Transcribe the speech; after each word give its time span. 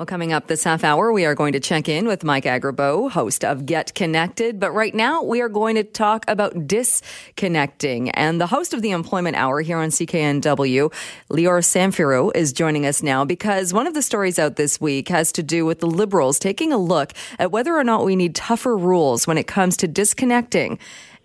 Well, 0.00 0.06
coming 0.06 0.32
up 0.32 0.46
this 0.46 0.64
half 0.64 0.82
hour, 0.82 1.12
we 1.12 1.26
are 1.26 1.34
going 1.34 1.52
to 1.52 1.60
check 1.60 1.86
in 1.86 2.06
with 2.06 2.24
Mike 2.24 2.44
Agerbo, 2.44 3.10
host 3.10 3.44
of 3.44 3.66
Get 3.66 3.94
Connected. 3.94 4.58
But 4.58 4.70
right 4.70 4.94
now, 4.94 5.22
we 5.22 5.42
are 5.42 5.48
going 5.50 5.74
to 5.74 5.84
talk 5.84 6.24
about 6.26 6.66
disconnecting. 6.66 8.08
And 8.12 8.40
the 8.40 8.46
host 8.46 8.72
of 8.72 8.80
the 8.80 8.92
Employment 8.92 9.36
Hour 9.36 9.60
here 9.60 9.76
on 9.76 9.90
CKNW, 9.90 10.90
Lior 11.28 11.60
Samfiru, 11.60 12.34
is 12.34 12.54
joining 12.54 12.86
us 12.86 13.02
now 13.02 13.26
because 13.26 13.74
one 13.74 13.86
of 13.86 13.92
the 13.92 14.00
stories 14.00 14.38
out 14.38 14.56
this 14.56 14.80
week 14.80 15.08
has 15.08 15.32
to 15.32 15.42
do 15.42 15.66
with 15.66 15.80
the 15.80 15.86
Liberals 15.86 16.38
taking 16.38 16.72
a 16.72 16.78
look 16.78 17.12
at 17.38 17.52
whether 17.52 17.76
or 17.76 17.84
not 17.84 18.02
we 18.02 18.16
need 18.16 18.34
tougher 18.34 18.78
rules 18.78 19.26
when 19.26 19.36
it 19.36 19.46
comes 19.46 19.76
to 19.76 19.86
disconnecting 19.86 20.78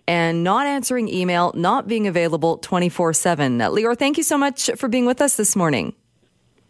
and 0.06 0.44
not 0.44 0.66
answering 0.66 1.08
email, 1.08 1.50
not 1.54 1.88
being 1.88 2.06
available 2.06 2.58
24 2.58 3.14
7. 3.14 3.56
Lior, 3.56 3.96
thank 3.96 4.18
you 4.18 4.22
so 4.22 4.36
much 4.36 4.68
for 4.76 4.86
being 4.86 5.06
with 5.06 5.22
us 5.22 5.36
this 5.36 5.56
morning. 5.56 5.94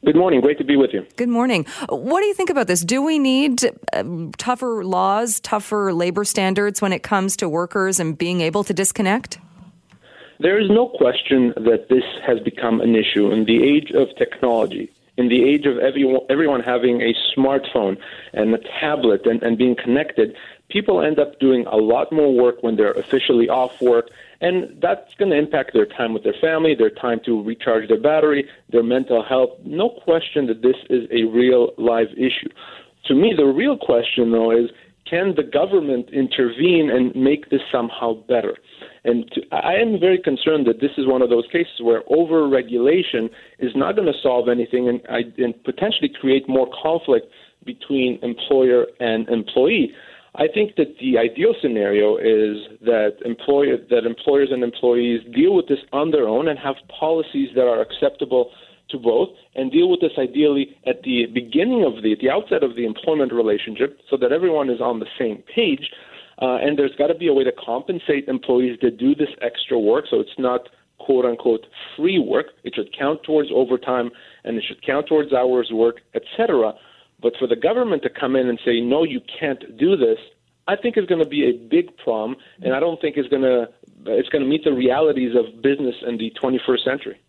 Good 0.06 0.14
morning. 0.14 0.40
Great 0.40 0.56
to 0.58 0.64
be 0.64 0.76
with 0.76 0.92
you. 0.92 1.04
Good 1.16 1.28
morning. 1.28 1.66
What 1.88 2.20
do 2.20 2.26
you 2.26 2.34
think 2.34 2.48
about 2.48 2.68
this? 2.68 2.82
Do 2.82 3.02
we 3.02 3.18
need 3.18 3.64
uh, 3.92 4.04
tougher 4.38 4.84
laws, 4.84 5.40
tougher 5.40 5.92
labor 5.92 6.24
standards 6.24 6.80
when 6.80 6.92
it 6.92 7.02
comes 7.02 7.36
to 7.38 7.48
workers 7.48 7.98
and 7.98 8.16
being 8.16 8.40
able 8.40 8.62
to 8.62 8.72
disconnect? 8.72 9.40
There 10.38 10.60
is 10.60 10.70
no 10.70 10.86
question 10.86 11.52
that 11.56 11.88
this 11.88 12.04
has 12.24 12.38
become 12.38 12.80
an 12.80 12.94
issue 12.94 13.32
in 13.32 13.46
the 13.46 13.64
age 13.64 13.90
of 13.90 14.06
technology, 14.16 14.92
in 15.16 15.28
the 15.28 15.44
age 15.44 15.66
of 15.66 15.78
everyone, 15.78 16.22
everyone 16.28 16.60
having 16.60 17.00
a 17.00 17.14
smartphone 17.36 17.96
and 18.32 18.54
a 18.54 18.58
tablet 18.80 19.26
and, 19.26 19.42
and 19.42 19.56
being 19.56 19.76
connected. 19.76 20.36
People 20.68 21.00
end 21.00 21.18
up 21.18 21.38
doing 21.38 21.64
a 21.66 21.76
lot 21.76 22.12
more 22.12 22.34
work 22.34 22.62
when 22.62 22.76
they're 22.76 22.92
officially 22.92 23.48
off 23.48 23.80
work 23.80 24.10
and 24.40 24.76
that's 24.80 25.14
going 25.14 25.30
to 25.30 25.36
impact 25.36 25.72
their 25.72 25.86
time 25.86 26.12
with 26.12 26.22
their 26.22 26.34
family, 26.40 26.74
their 26.74 26.90
time 26.90 27.20
to 27.24 27.42
recharge 27.42 27.88
their 27.88 28.00
battery, 28.00 28.48
their 28.70 28.82
mental 28.82 29.24
health. 29.24 29.50
No 29.64 29.88
question 29.88 30.46
that 30.48 30.62
this 30.62 30.76
is 30.90 31.08
a 31.10 31.24
real 31.24 31.72
live 31.78 32.08
issue. 32.16 32.48
To 33.06 33.14
me, 33.14 33.32
the 33.36 33.46
real 33.46 33.78
question, 33.78 34.32
though, 34.32 34.50
is 34.50 34.70
can 35.08 35.34
the 35.36 35.42
government 35.42 36.10
intervene 36.12 36.90
and 36.90 37.14
make 37.14 37.50
this 37.50 37.60
somehow 37.70 38.14
better? 38.26 38.56
And 39.04 39.30
to, 39.32 39.42
I 39.52 39.74
am 39.74 40.00
very 40.00 40.18
concerned 40.18 40.66
that 40.66 40.80
this 40.80 40.90
is 40.98 41.06
one 41.06 41.22
of 41.22 41.30
those 41.30 41.46
cases 41.52 41.80
where 41.80 42.02
over 42.08 42.48
regulation 42.48 43.30
is 43.58 43.72
not 43.74 43.94
going 43.94 44.06
to 44.06 44.18
solve 44.22 44.48
anything 44.48 44.88
and, 44.88 45.00
and 45.38 45.64
potentially 45.64 46.10
create 46.20 46.48
more 46.48 46.68
conflict 46.82 47.26
between 47.64 48.18
employer 48.22 48.86
and 49.00 49.28
employee. 49.28 49.92
I 50.34 50.46
think 50.52 50.76
that 50.76 50.96
the 51.00 51.18
ideal 51.18 51.54
scenario 51.62 52.18
is 52.18 52.78
that 52.82 53.16
employer 53.24 53.78
that 53.88 54.04
employers 54.04 54.48
and 54.52 54.62
employees 54.62 55.22
deal 55.34 55.54
with 55.54 55.66
this 55.66 55.78
on 55.92 56.10
their 56.10 56.28
own 56.28 56.48
and 56.48 56.58
have 56.58 56.76
policies 57.00 57.48
that 57.54 57.62
are 57.62 57.80
acceptable 57.80 58.50
to 58.90 58.98
both 58.98 59.30
and 59.54 59.72
deal 59.72 59.90
with 59.90 60.00
this 60.00 60.12
ideally 60.18 60.76
at 60.86 61.02
the 61.02 61.26
beginning 61.26 61.84
of 61.84 62.02
the 62.02 62.12
at 62.12 62.18
the 62.20 62.30
outset 62.30 62.62
of 62.62 62.76
the 62.76 62.84
employment 62.84 63.32
relationship 63.32 63.98
so 64.10 64.16
that 64.16 64.32
everyone 64.32 64.70
is 64.70 64.80
on 64.80 65.00
the 65.00 65.06
same 65.18 65.42
page. 65.54 65.90
Uh, 66.40 66.56
and 66.56 66.78
there's 66.78 66.94
got 66.96 67.06
to 67.06 67.14
be 67.14 67.28
a 67.28 67.32
way 67.32 67.44
to 67.44 67.52
compensate 67.52 68.28
employees 68.28 68.78
that 68.82 68.98
do 68.98 69.14
this 69.14 69.30
extra 69.40 69.78
work. 69.78 70.04
So 70.10 70.20
it's 70.20 70.38
not 70.38 70.68
quote 70.98 71.24
unquote 71.24 71.66
free 71.96 72.18
work. 72.18 72.46
It 72.62 72.74
should 72.74 72.94
count 72.96 73.22
towards 73.22 73.48
overtime 73.54 74.10
and 74.44 74.56
it 74.56 74.64
should 74.66 74.84
count 74.84 75.06
towards 75.06 75.32
hours 75.32 75.70
work 75.72 76.00
etc 76.14 76.74
but 77.20 77.32
for 77.38 77.46
the 77.46 77.56
government 77.56 78.02
to 78.02 78.10
come 78.10 78.36
in 78.36 78.48
and 78.48 78.58
say, 78.64 78.80
no, 78.80 79.04
you 79.04 79.20
can't 79.38 79.76
do 79.76 79.96
this, 79.96 80.18
I 80.68 80.76
think 80.76 80.96
is 80.98 81.06
going 81.06 81.22
to 81.22 81.28
be 81.28 81.44
a 81.44 81.52
big 81.52 81.96
problem, 81.96 82.36
and 82.60 82.74
I 82.74 82.80
don't 82.80 83.00
think 83.00 83.16
it's 83.16 83.28
going 83.28 83.42
to 83.42 83.68
it's 84.08 84.28
going 84.28 84.42
to 84.42 84.48
meet 84.48 84.62
the 84.62 84.72
realities 84.72 85.32
of 85.34 85.62
business 85.62 85.96
in 86.06 86.16
the 86.18 86.32
21st 86.40 86.84
century. 86.84 87.20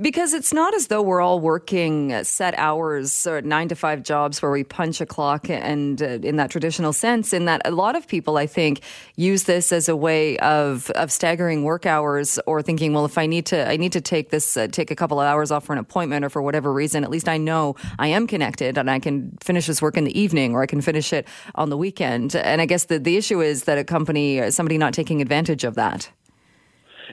Because 0.00 0.34
it's 0.34 0.52
not 0.52 0.74
as 0.74 0.88
though 0.88 1.02
we're 1.02 1.20
all 1.20 1.40
working 1.40 2.24
set 2.24 2.54
hours 2.58 3.26
or 3.26 3.42
nine 3.42 3.68
to 3.68 3.74
five 3.74 4.02
jobs 4.02 4.42
where 4.42 4.50
we 4.50 4.64
punch 4.64 5.00
a 5.00 5.06
clock 5.06 5.48
and 5.48 6.02
uh, 6.02 6.18
in 6.22 6.36
that 6.36 6.50
traditional 6.50 6.92
sense, 6.92 7.32
in 7.32 7.44
that 7.46 7.62
a 7.64 7.70
lot 7.70 7.96
of 7.96 8.06
people, 8.06 8.36
I 8.36 8.46
think, 8.46 8.80
use 9.16 9.44
this 9.44 9.72
as 9.72 9.88
a 9.88 9.96
way 9.96 10.38
of, 10.38 10.90
of 10.90 11.10
staggering 11.10 11.64
work 11.64 11.86
hours 11.86 12.38
or 12.46 12.62
thinking, 12.62 12.92
well, 12.92 13.04
if 13.04 13.18
I 13.18 13.26
need 13.26 13.46
to, 13.46 13.68
I 13.68 13.76
need 13.76 13.92
to 13.92 14.00
take 14.00 14.30
this, 14.30 14.56
uh, 14.56 14.66
take 14.68 14.90
a 14.90 14.96
couple 14.96 15.20
of 15.20 15.26
hours 15.26 15.50
off 15.50 15.64
for 15.64 15.72
an 15.72 15.78
appointment 15.78 16.24
or 16.24 16.30
for 16.30 16.42
whatever 16.42 16.72
reason, 16.72 17.04
at 17.04 17.10
least 17.10 17.28
I 17.28 17.38
know 17.38 17.76
I 17.98 18.08
am 18.08 18.26
connected 18.26 18.78
and 18.78 18.90
I 18.90 18.98
can 18.98 19.36
finish 19.40 19.66
this 19.66 19.80
work 19.82 19.96
in 19.96 20.04
the 20.04 20.18
evening 20.18 20.54
or 20.54 20.62
I 20.62 20.66
can 20.66 20.80
finish 20.80 21.12
it 21.12 21.26
on 21.54 21.70
the 21.70 21.76
weekend. 21.76 22.34
And 22.36 22.60
I 22.60 22.66
guess 22.66 22.84
the, 22.84 22.98
the 22.98 23.16
issue 23.16 23.40
is 23.40 23.64
that 23.64 23.78
a 23.78 23.84
company, 23.84 24.50
somebody 24.50 24.78
not 24.78 24.94
taking 24.94 25.20
advantage 25.20 25.64
of 25.64 25.74
that. 25.74 26.10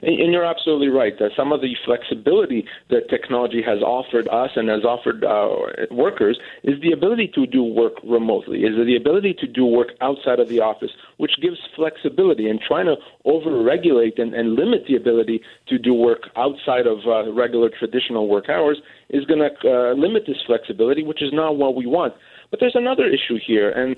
And, 0.02 0.32
you're 0.32 0.44
absolutely 0.44 0.88
right. 0.88 1.18
That 1.18 1.30
some 1.36 1.52
of 1.52 1.60
the 1.60 1.74
flexibility 1.84 2.66
that 2.88 3.08
technology 3.10 3.62
has 3.62 3.82
offered 3.82 4.28
us 4.28 4.50
and 4.56 4.68
has 4.68 4.84
offered 4.84 5.24
uh, 5.24 5.48
workers 5.90 6.38
is 6.62 6.80
the 6.80 6.92
ability 6.92 7.30
to 7.34 7.46
do 7.46 7.62
work 7.62 7.94
remotely, 8.04 8.60
is 8.60 8.74
the 8.76 8.96
ability 8.96 9.34
to 9.40 9.46
do 9.46 9.66
work 9.66 9.88
outside 10.00 10.38
of 10.38 10.48
the 10.48 10.60
office, 10.60 10.90
which 11.18 11.32
gives 11.42 11.58
flexibility. 11.76 12.48
And 12.48 12.60
trying 12.60 12.86
to 12.86 12.96
overregulate 13.26 14.20
and, 14.20 14.34
and 14.34 14.54
limit 14.54 14.84
the 14.88 14.96
ability 14.96 15.42
to 15.68 15.78
do 15.78 15.94
work 15.94 16.28
outside 16.36 16.86
of 16.86 16.98
uh, 17.06 17.32
regular 17.32 17.68
traditional 17.68 18.28
work 18.28 18.48
hours 18.48 18.80
is 19.10 19.24
going 19.24 19.40
to 19.40 19.68
uh, 19.68 19.92
limit 19.94 20.24
this 20.26 20.38
flexibility, 20.46 21.02
which 21.02 21.22
is 21.22 21.32
not 21.32 21.56
what 21.56 21.74
we 21.74 21.86
want. 21.86 22.14
But 22.50 22.58
there's 22.58 22.74
another 22.74 23.06
issue 23.06 23.38
here, 23.44 23.70
and 23.70 23.96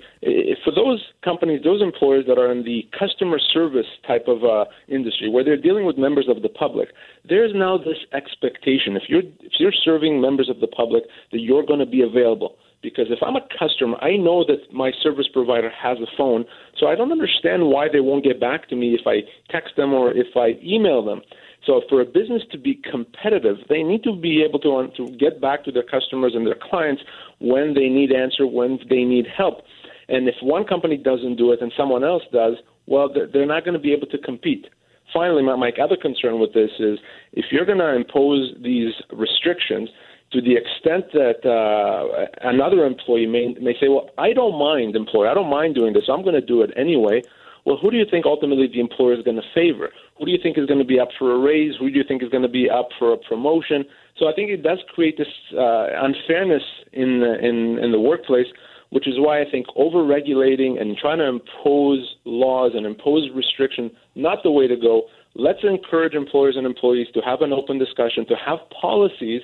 for 0.62 0.72
those 0.74 1.02
companies, 1.24 1.62
those 1.64 1.80
employers 1.80 2.24
that 2.28 2.38
are 2.38 2.52
in 2.52 2.64
the 2.64 2.86
customer 2.98 3.38
service 3.38 3.86
type 4.06 4.26
of 4.28 4.44
uh, 4.44 4.66
industry, 4.88 5.30
where 5.30 5.42
they're 5.42 5.56
dealing 5.56 5.86
with 5.86 5.96
members 5.96 6.26
of 6.28 6.42
the 6.42 6.50
public, 6.50 6.88
there's 7.26 7.52
now 7.54 7.78
this 7.78 7.96
expectation: 8.12 8.96
if 8.96 9.04
you're 9.08 9.22
if 9.40 9.52
you're 9.58 9.72
serving 9.72 10.20
members 10.20 10.50
of 10.50 10.60
the 10.60 10.66
public, 10.66 11.04
that 11.32 11.40
you're 11.40 11.64
going 11.64 11.80
to 11.80 11.86
be 11.86 12.02
available. 12.02 12.56
Because 12.82 13.06
if 13.10 13.22
I'm 13.22 13.36
a 13.36 13.46
customer, 13.58 13.96
I 14.02 14.16
know 14.16 14.44
that 14.44 14.72
my 14.72 14.90
service 15.02 15.28
provider 15.32 15.70
has 15.70 15.98
a 15.98 16.16
phone, 16.18 16.44
so 16.78 16.88
I 16.88 16.96
don't 16.96 17.12
understand 17.12 17.68
why 17.68 17.86
they 17.90 18.00
won't 18.00 18.24
get 18.24 18.40
back 18.40 18.68
to 18.70 18.76
me 18.76 18.94
if 18.94 19.06
I 19.06 19.22
text 19.50 19.76
them 19.76 19.92
or 19.94 20.10
if 20.10 20.36
I 20.36 20.60
email 20.62 21.04
them. 21.04 21.22
So 21.66 21.82
for 21.88 22.00
a 22.00 22.04
business 22.04 22.42
to 22.50 22.58
be 22.58 22.80
competitive, 22.90 23.56
they 23.68 23.82
need 23.82 24.02
to 24.04 24.16
be 24.16 24.42
able 24.42 24.58
to, 24.60 24.88
to 24.96 25.16
get 25.16 25.40
back 25.40 25.64
to 25.64 25.72
their 25.72 25.84
customers 25.84 26.32
and 26.34 26.46
their 26.46 26.58
clients 26.60 27.02
when 27.38 27.74
they 27.74 27.88
need 27.88 28.12
answer, 28.12 28.46
when 28.46 28.80
they 28.90 29.04
need 29.04 29.26
help. 29.26 29.62
And 30.08 30.28
if 30.28 30.34
one 30.42 30.64
company 30.64 30.96
doesn't 30.96 31.36
do 31.36 31.52
it 31.52 31.60
and 31.62 31.72
someone 31.76 32.02
else 32.02 32.22
does, 32.32 32.54
well, 32.86 33.08
they're 33.32 33.46
not 33.46 33.64
going 33.64 33.74
to 33.74 33.80
be 33.80 33.92
able 33.92 34.08
to 34.08 34.18
compete. 34.18 34.66
Finally, 35.12 35.42
my, 35.42 35.54
my 35.54 35.72
other 35.80 35.96
concern 35.96 36.40
with 36.40 36.52
this 36.52 36.70
is 36.80 36.98
if 37.32 37.46
you're 37.52 37.66
going 37.66 37.78
to 37.78 37.94
impose 37.94 38.54
these 38.60 38.92
restrictions 39.12 39.88
to 40.32 40.40
the 40.40 40.56
extent 40.56 41.12
that 41.12 41.44
uh, 41.46 42.26
another 42.48 42.84
employee 42.84 43.26
may, 43.26 43.54
may 43.60 43.74
say, 43.78 43.88
well, 43.88 44.08
I 44.18 44.32
don't 44.32 44.58
mind, 44.58 44.96
employer, 44.96 45.28
I 45.28 45.34
don't 45.34 45.50
mind 45.50 45.74
doing 45.74 45.92
this, 45.92 46.04
I'm 46.08 46.22
going 46.22 46.34
to 46.34 46.40
do 46.40 46.62
it 46.62 46.70
anyway 46.76 47.22
well, 47.64 47.76
who 47.80 47.90
do 47.90 47.96
you 47.96 48.06
think 48.10 48.26
ultimately 48.26 48.66
the 48.66 48.80
employer 48.80 49.14
is 49.14 49.24
going 49.24 49.36
to 49.36 49.48
favor? 49.54 49.90
Who 50.18 50.26
do 50.26 50.32
you 50.32 50.38
think 50.42 50.58
is 50.58 50.66
going 50.66 50.80
to 50.80 50.84
be 50.84 50.98
up 50.98 51.08
for 51.18 51.32
a 51.32 51.38
raise? 51.38 51.74
Who 51.78 51.90
do 51.90 51.96
you 51.96 52.04
think 52.06 52.22
is 52.22 52.28
going 52.28 52.42
to 52.42 52.48
be 52.48 52.68
up 52.68 52.88
for 52.98 53.12
a 53.12 53.16
promotion? 53.16 53.84
So 54.18 54.28
I 54.28 54.32
think 54.34 54.50
it 54.50 54.62
does 54.62 54.78
create 54.94 55.16
this 55.16 55.28
uh, 55.56 55.86
unfairness 56.02 56.62
in 56.92 57.20
the, 57.20 57.38
in 57.38 57.78
in 57.78 57.92
the 57.92 58.00
workplace, 58.00 58.46
which 58.90 59.06
is 59.06 59.14
why 59.16 59.40
I 59.40 59.44
think 59.50 59.66
over-regulating 59.76 60.78
and 60.78 60.96
trying 60.96 61.18
to 61.18 61.26
impose 61.26 62.16
laws 62.24 62.72
and 62.74 62.84
impose 62.84 63.30
restriction 63.34 63.90
not 64.14 64.42
the 64.42 64.50
way 64.50 64.66
to 64.66 64.76
go. 64.76 65.04
Let's 65.34 65.60
encourage 65.62 66.14
employers 66.14 66.56
and 66.56 66.66
employees 66.66 67.06
to 67.14 67.20
have 67.20 67.40
an 67.40 67.52
open 67.52 67.78
discussion, 67.78 68.26
to 68.26 68.34
have 68.34 68.58
policies 68.78 69.42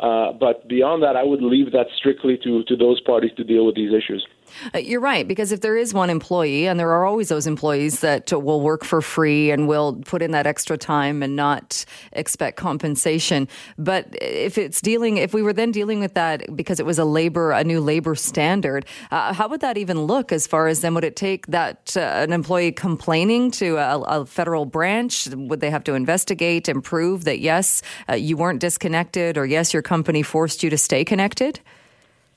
uh, 0.00 0.32
but 0.32 0.68
beyond 0.68 1.02
that, 1.02 1.16
I 1.16 1.24
would 1.24 1.42
leave 1.42 1.72
that 1.72 1.86
strictly 1.96 2.38
to, 2.44 2.62
to 2.64 2.76
those 2.76 3.00
parties 3.00 3.32
to 3.36 3.44
deal 3.44 3.66
with 3.66 3.74
these 3.74 3.92
issues. 3.92 4.24
Uh, 4.74 4.78
you're 4.78 5.00
right, 5.00 5.26
because 5.26 5.52
if 5.52 5.60
there 5.60 5.76
is 5.76 5.94
one 5.94 6.10
employee, 6.10 6.66
and 6.66 6.78
there 6.78 6.90
are 6.90 7.04
always 7.04 7.28
those 7.28 7.46
employees 7.46 8.00
that 8.00 8.32
will 8.32 8.60
work 8.60 8.84
for 8.84 9.00
free 9.00 9.50
and 9.50 9.68
will 9.68 9.94
put 10.04 10.22
in 10.22 10.32
that 10.32 10.46
extra 10.46 10.76
time 10.76 11.22
and 11.22 11.36
not 11.36 11.84
expect 12.12 12.56
compensation. 12.56 13.48
But 13.76 14.08
if 14.20 14.58
it's 14.58 14.80
dealing, 14.80 15.16
if 15.18 15.34
we 15.34 15.42
were 15.42 15.52
then 15.52 15.72
dealing 15.72 16.00
with 16.00 16.14
that 16.14 16.56
because 16.56 16.80
it 16.80 16.86
was 16.86 16.98
a 16.98 17.04
labor, 17.04 17.52
a 17.52 17.64
new 17.64 17.80
labor 17.80 18.14
standard, 18.14 18.86
uh, 19.10 19.32
how 19.32 19.48
would 19.48 19.60
that 19.60 19.78
even 19.78 20.02
look 20.02 20.32
as 20.32 20.46
far 20.46 20.68
as 20.68 20.80
then 20.80 20.94
would 20.94 21.04
it 21.04 21.16
take 21.16 21.46
that 21.48 21.96
uh, 21.96 22.00
an 22.00 22.32
employee 22.32 22.72
complaining 22.72 23.50
to 23.52 23.76
a, 23.76 24.00
a, 24.00 24.26
federal 24.26 24.66
branch? 24.66 25.28
Would 25.28 25.60
they 25.60 25.70
have 25.70 25.84
to 25.84 25.94
investigate 25.94 26.68
and 26.68 26.82
prove 26.82 27.24
that 27.24 27.40
yes, 27.40 27.82
uh, 28.08 28.14
you 28.14 28.36
weren't 28.36 28.60
disconnected 28.60 29.38
or 29.38 29.46
yes, 29.46 29.72
your 29.72 29.82
company 29.82 30.22
forced 30.22 30.62
you 30.62 30.70
to 30.70 30.78
stay 30.78 31.04
connected? 31.04 31.60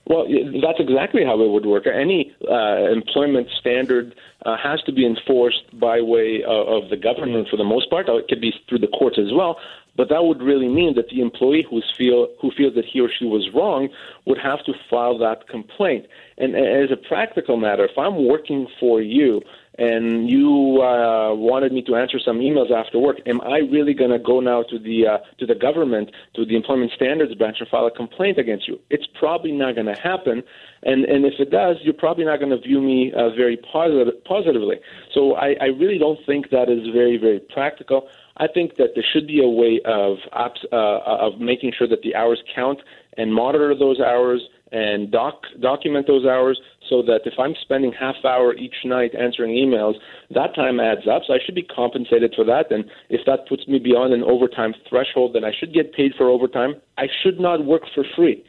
Well, 0.05 0.25
that's 0.61 0.79
exactly 0.79 1.23
how 1.23 1.39
it 1.41 1.49
would 1.49 1.65
work. 1.65 1.85
Any 1.87 2.33
uh, 2.49 2.91
employment 2.91 3.47
standard 3.59 4.15
uh, 4.45 4.57
has 4.57 4.81
to 4.83 4.91
be 4.91 5.05
enforced 5.05 5.63
by 5.79 6.01
way 6.01 6.43
of, 6.43 6.67
of, 6.83 6.89
the 6.89 6.97
government 6.97 7.47
for 7.49 7.57
the 7.57 7.63
most 7.63 7.89
part. 7.89 8.09
It 8.09 8.27
could 8.27 8.41
be 8.41 8.51
through 8.67 8.79
the 8.79 8.87
courts 8.87 9.17
as 9.19 9.31
well. 9.31 9.57
But 9.95 10.09
that 10.09 10.23
would 10.23 10.41
really 10.41 10.69
mean 10.69 10.95
that 10.95 11.09
the 11.09 11.21
employee 11.21 11.65
who's 11.69 11.85
feel, 11.97 12.29
who 12.41 12.51
feels 12.51 12.73
that 12.75 12.85
he 12.85 12.99
or 13.01 13.09
she 13.09 13.25
was 13.25 13.49
wrong 13.53 13.89
would 14.25 14.37
have 14.37 14.63
to 14.65 14.73
file 14.89 15.17
that 15.19 15.47
complaint. 15.47 16.07
And 16.37 16.55
as 16.55 16.91
a 16.91 16.97
practical 16.97 17.57
matter, 17.57 17.85
if 17.85 17.97
I'm 17.97 18.25
working 18.25 18.67
for 18.79 19.01
you 19.01 19.41
and 19.77 20.29
you 20.29 20.81
uh, 20.81 21.33
wanted 21.33 21.71
me 21.71 21.81
to 21.83 21.95
answer 21.95 22.19
some 22.23 22.39
emails 22.39 22.71
after 22.71 22.99
work, 22.99 23.17
am 23.25 23.39
I 23.41 23.59
really 23.59 23.93
going 23.93 24.11
to 24.11 24.19
go 24.19 24.39
now 24.39 24.63
to 24.63 24.77
the 24.77 25.07
uh, 25.07 25.17
to 25.39 25.45
the 25.45 25.55
government, 25.55 26.11
to 26.35 26.45
the 26.45 26.55
Employment 26.55 26.91
Standards 26.95 27.33
Branch, 27.35 27.55
and 27.59 27.69
file 27.69 27.87
a 27.87 27.91
complaint 27.91 28.37
against 28.37 28.67
you? 28.67 28.79
It's 28.89 29.07
probably 29.17 29.53
not 29.53 29.75
going 29.75 29.87
to 29.87 29.99
happen, 29.99 30.43
and 30.83 31.05
and 31.05 31.25
if 31.25 31.39
it 31.39 31.51
does, 31.51 31.77
you're 31.81 31.93
probably 31.93 32.25
not 32.25 32.39
going 32.39 32.51
to 32.51 32.59
view 32.59 32.81
me 32.81 33.13
uh, 33.13 33.29
very 33.29 33.57
positive, 33.57 34.23
positively. 34.25 34.77
So 35.13 35.35
I, 35.35 35.55
I 35.61 35.65
really 35.67 35.97
don't 35.97 36.19
think 36.25 36.49
that 36.49 36.69
is 36.69 36.87
very 36.93 37.17
very 37.17 37.39
practical. 37.39 38.09
I 38.37 38.47
think 38.47 38.75
that 38.77 38.95
there 38.95 39.05
should 39.13 39.27
be 39.27 39.41
a 39.41 39.47
way 39.47 39.79
of 39.85 40.17
uh, 40.33 40.73
of 40.73 41.39
making 41.39 41.73
sure 41.77 41.87
that 41.87 42.01
the 42.01 42.15
hours 42.15 42.41
count 42.53 42.79
and 43.17 43.33
monitor 43.33 43.75
those 43.77 43.99
hours 43.99 44.41
and 44.71 45.11
doc 45.11 45.43
document 45.59 46.07
those 46.07 46.25
hours 46.25 46.59
so 46.89 47.01
that 47.01 47.21
if 47.25 47.33
I'm 47.37 47.55
spending 47.61 47.91
half 47.97 48.15
hour 48.25 48.53
each 48.55 48.75
night 48.85 49.11
answering 49.15 49.51
emails, 49.51 49.95
that 50.31 50.55
time 50.55 50.79
adds 50.79 51.07
up. 51.07 51.23
So 51.27 51.33
I 51.33 51.39
should 51.45 51.55
be 51.55 51.63
compensated 51.63 52.33
for 52.35 52.45
that. 52.45 52.71
And 52.71 52.85
if 53.09 53.21
that 53.25 53.47
puts 53.47 53.67
me 53.67 53.79
beyond 53.79 54.13
an 54.13 54.23
overtime 54.23 54.73
threshold, 54.89 55.35
then 55.35 55.43
I 55.43 55.51
should 55.57 55.73
get 55.73 55.93
paid 55.93 56.13
for 56.17 56.29
overtime. 56.29 56.75
I 56.97 57.07
should 57.21 57.39
not 57.39 57.65
work 57.65 57.83
for 57.93 58.03
free. 58.15 58.43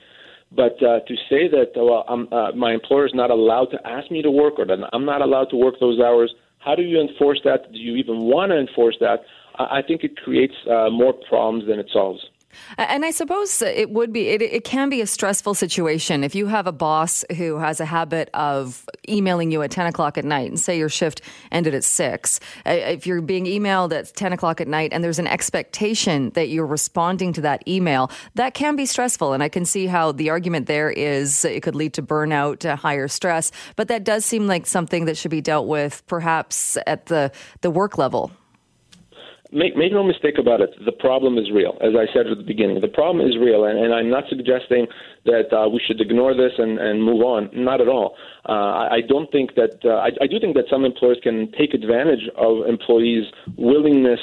But 0.55 0.83
uh, 0.83 1.01
to 1.01 1.15
say 1.31 1.49
that 1.49 1.73
uh, 1.77 1.85
well, 1.85 2.05
I'm, 2.09 2.29
uh, 2.33 2.53
my 2.53 2.73
employer 2.73 3.07
is 3.07 3.15
not 3.15 3.31
allowed 3.31 3.67
to 3.67 3.87
ask 3.87 4.11
me 4.11 4.23
to 4.23 4.31
work 4.31 4.55
or 4.59 4.67
that 4.67 4.79
I'm 4.93 5.05
not 5.05 5.23
allowed 5.23 5.51
to 5.51 5.57
work 5.57 5.77
those 5.81 5.99
hours, 5.99 6.35
how 6.59 6.75
do 6.75 6.83
you 6.83 7.01
enforce 7.01 7.41
that? 7.45 7.73
Do 7.73 7.79
you 7.79 7.97
even 7.97 8.21
want 8.21 8.53
to 8.53 8.59
enforce 8.59 8.97
that? 9.01 9.21
I, 9.57 9.79
I 9.79 9.83
think 9.87 10.05
it 10.05 10.17
creates 10.17 10.55
uh, 10.71 10.91
more 10.91 11.15
problems 11.29 11.67
than 11.67 11.79
it 11.79 11.89
solves. 11.93 12.21
And 12.79 13.05
I 13.05 13.11
suppose 13.11 13.63
it 13.63 13.91
would 13.91 14.13
be, 14.13 14.29
it, 14.29 14.43
it, 14.43 14.65
can 14.65 14.89
be 14.89 15.01
a 15.01 15.07
stressful 15.07 15.55
situation. 15.55 16.25
If 16.25 16.35
you 16.35 16.47
have 16.47 16.67
a 16.67 16.73
boss 16.73 17.25
who 17.37 17.59
has 17.59 17.81
a 17.81 17.85
habit 17.85 18.31
of 18.35 18.89
emailing 19.09 19.51
you 19.51 19.63
at 19.63 19.71
10 19.71 19.87
o'clock 19.87 20.17
at 20.19 20.25
night 20.25 20.49
and 20.49 20.59
say 20.59 20.79
your 20.79 20.89
shift 20.89 21.21
ended 21.51 21.75
at 21.75 21.85
6, 21.85 22.41
uh, 22.67 22.71
if 22.71 23.07
you're 23.07 23.21
being 23.21 23.45
emailed 23.45 23.93
at 23.93 24.15
10 24.15 24.33
o'clock 24.33 24.61
at 24.61 24.69
night 24.69 24.93
and 24.93 25.03
there's 25.03 25.19
an 25.19 25.27
expectation 25.27 26.31
that 26.31 26.49
you're 26.49 26.67
responding 26.67 27.33
to 27.33 27.41
that 27.41 27.67
email, 27.67 28.11
that 28.35 28.55
can 28.55 28.77
be 28.77 28.87
stressful. 28.87 29.33
And 29.33 29.43
I 29.43 29.49
can 29.49 29.65
see 29.65 29.87
how 29.87 30.13
the 30.13 30.31
argument 30.31 30.67
there 30.67 30.91
is 30.91 31.45
it 31.45 31.63
could 31.63 31.75
lead 31.75 31.95
to 31.95 32.03
burnout, 32.03 32.65
uh, 32.65 32.77
higher 32.77 33.09
stress. 33.09 33.53
But 33.77 33.89
that 33.89 34.05
does 34.05 34.25
seem 34.25 34.47
like 34.47 34.67
something 34.67 35.07
that 35.07 35.17
should 35.17 35.31
be 35.31 35.41
dealt 35.41 35.67
with 35.67 36.03
perhaps 36.07 36.79
at 36.87 37.07
the, 37.07 37.33
the 37.61 37.71
work 37.71 37.99
level 37.99 38.31
make 39.53 39.77
make 39.77 39.93
no 39.93 40.03
mistake 40.03 40.39
about 40.39 40.61
it. 40.61 40.71
The 40.85 40.93
problem 40.93 41.39
is 41.39 41.51
real, 41.51 41.77
as 41.81 41.93
I 41.95 42.13
said 42.13 42.27
at 42.27 42.39
the 42.39 42.45
beginning. 42.45 42.81
The 42.81 42.89
problem 42.89 43.27
is 43.27 43.37
real, 43.37 43.65
and, 43.65 43.79
and 43.79 43.95
I'm 43.95 44.11
not 44.11 44.25
suggesting 44.29 44.87
that 45.25 45.53
uh, 45.53 45.69
we 45.69 45.81
should 45.87 46.01
ignore 46.01 46.35
this 46.35 46.53
and, 46.59 46.79
and 46.79 47.03
move 47.03 47.23
on. 47.23 47.51
Not 47.53 47.81
at 47.81 47.89
all. 47.89 48.17
Uh, 48.49 48.53
I, 48.53 48.95
I 48.97 49.01
don't 49.07 49.31
think 49.31 49.55
that. 49.55 49.85
Uh, 49.85 49.97
I, 49.97 50.11
I 50.21 50.27
do 50.27 50.41
think 50.41 50.57
that 50.57 50.65
some 50.71 50.85
employers 50.85 51.19
can 51.23 51.53
take 51.53 51.75
advantage 51.75 52.29
of 52.37 52.67
employees' 52.67 53.27
willingness 53.57 54.21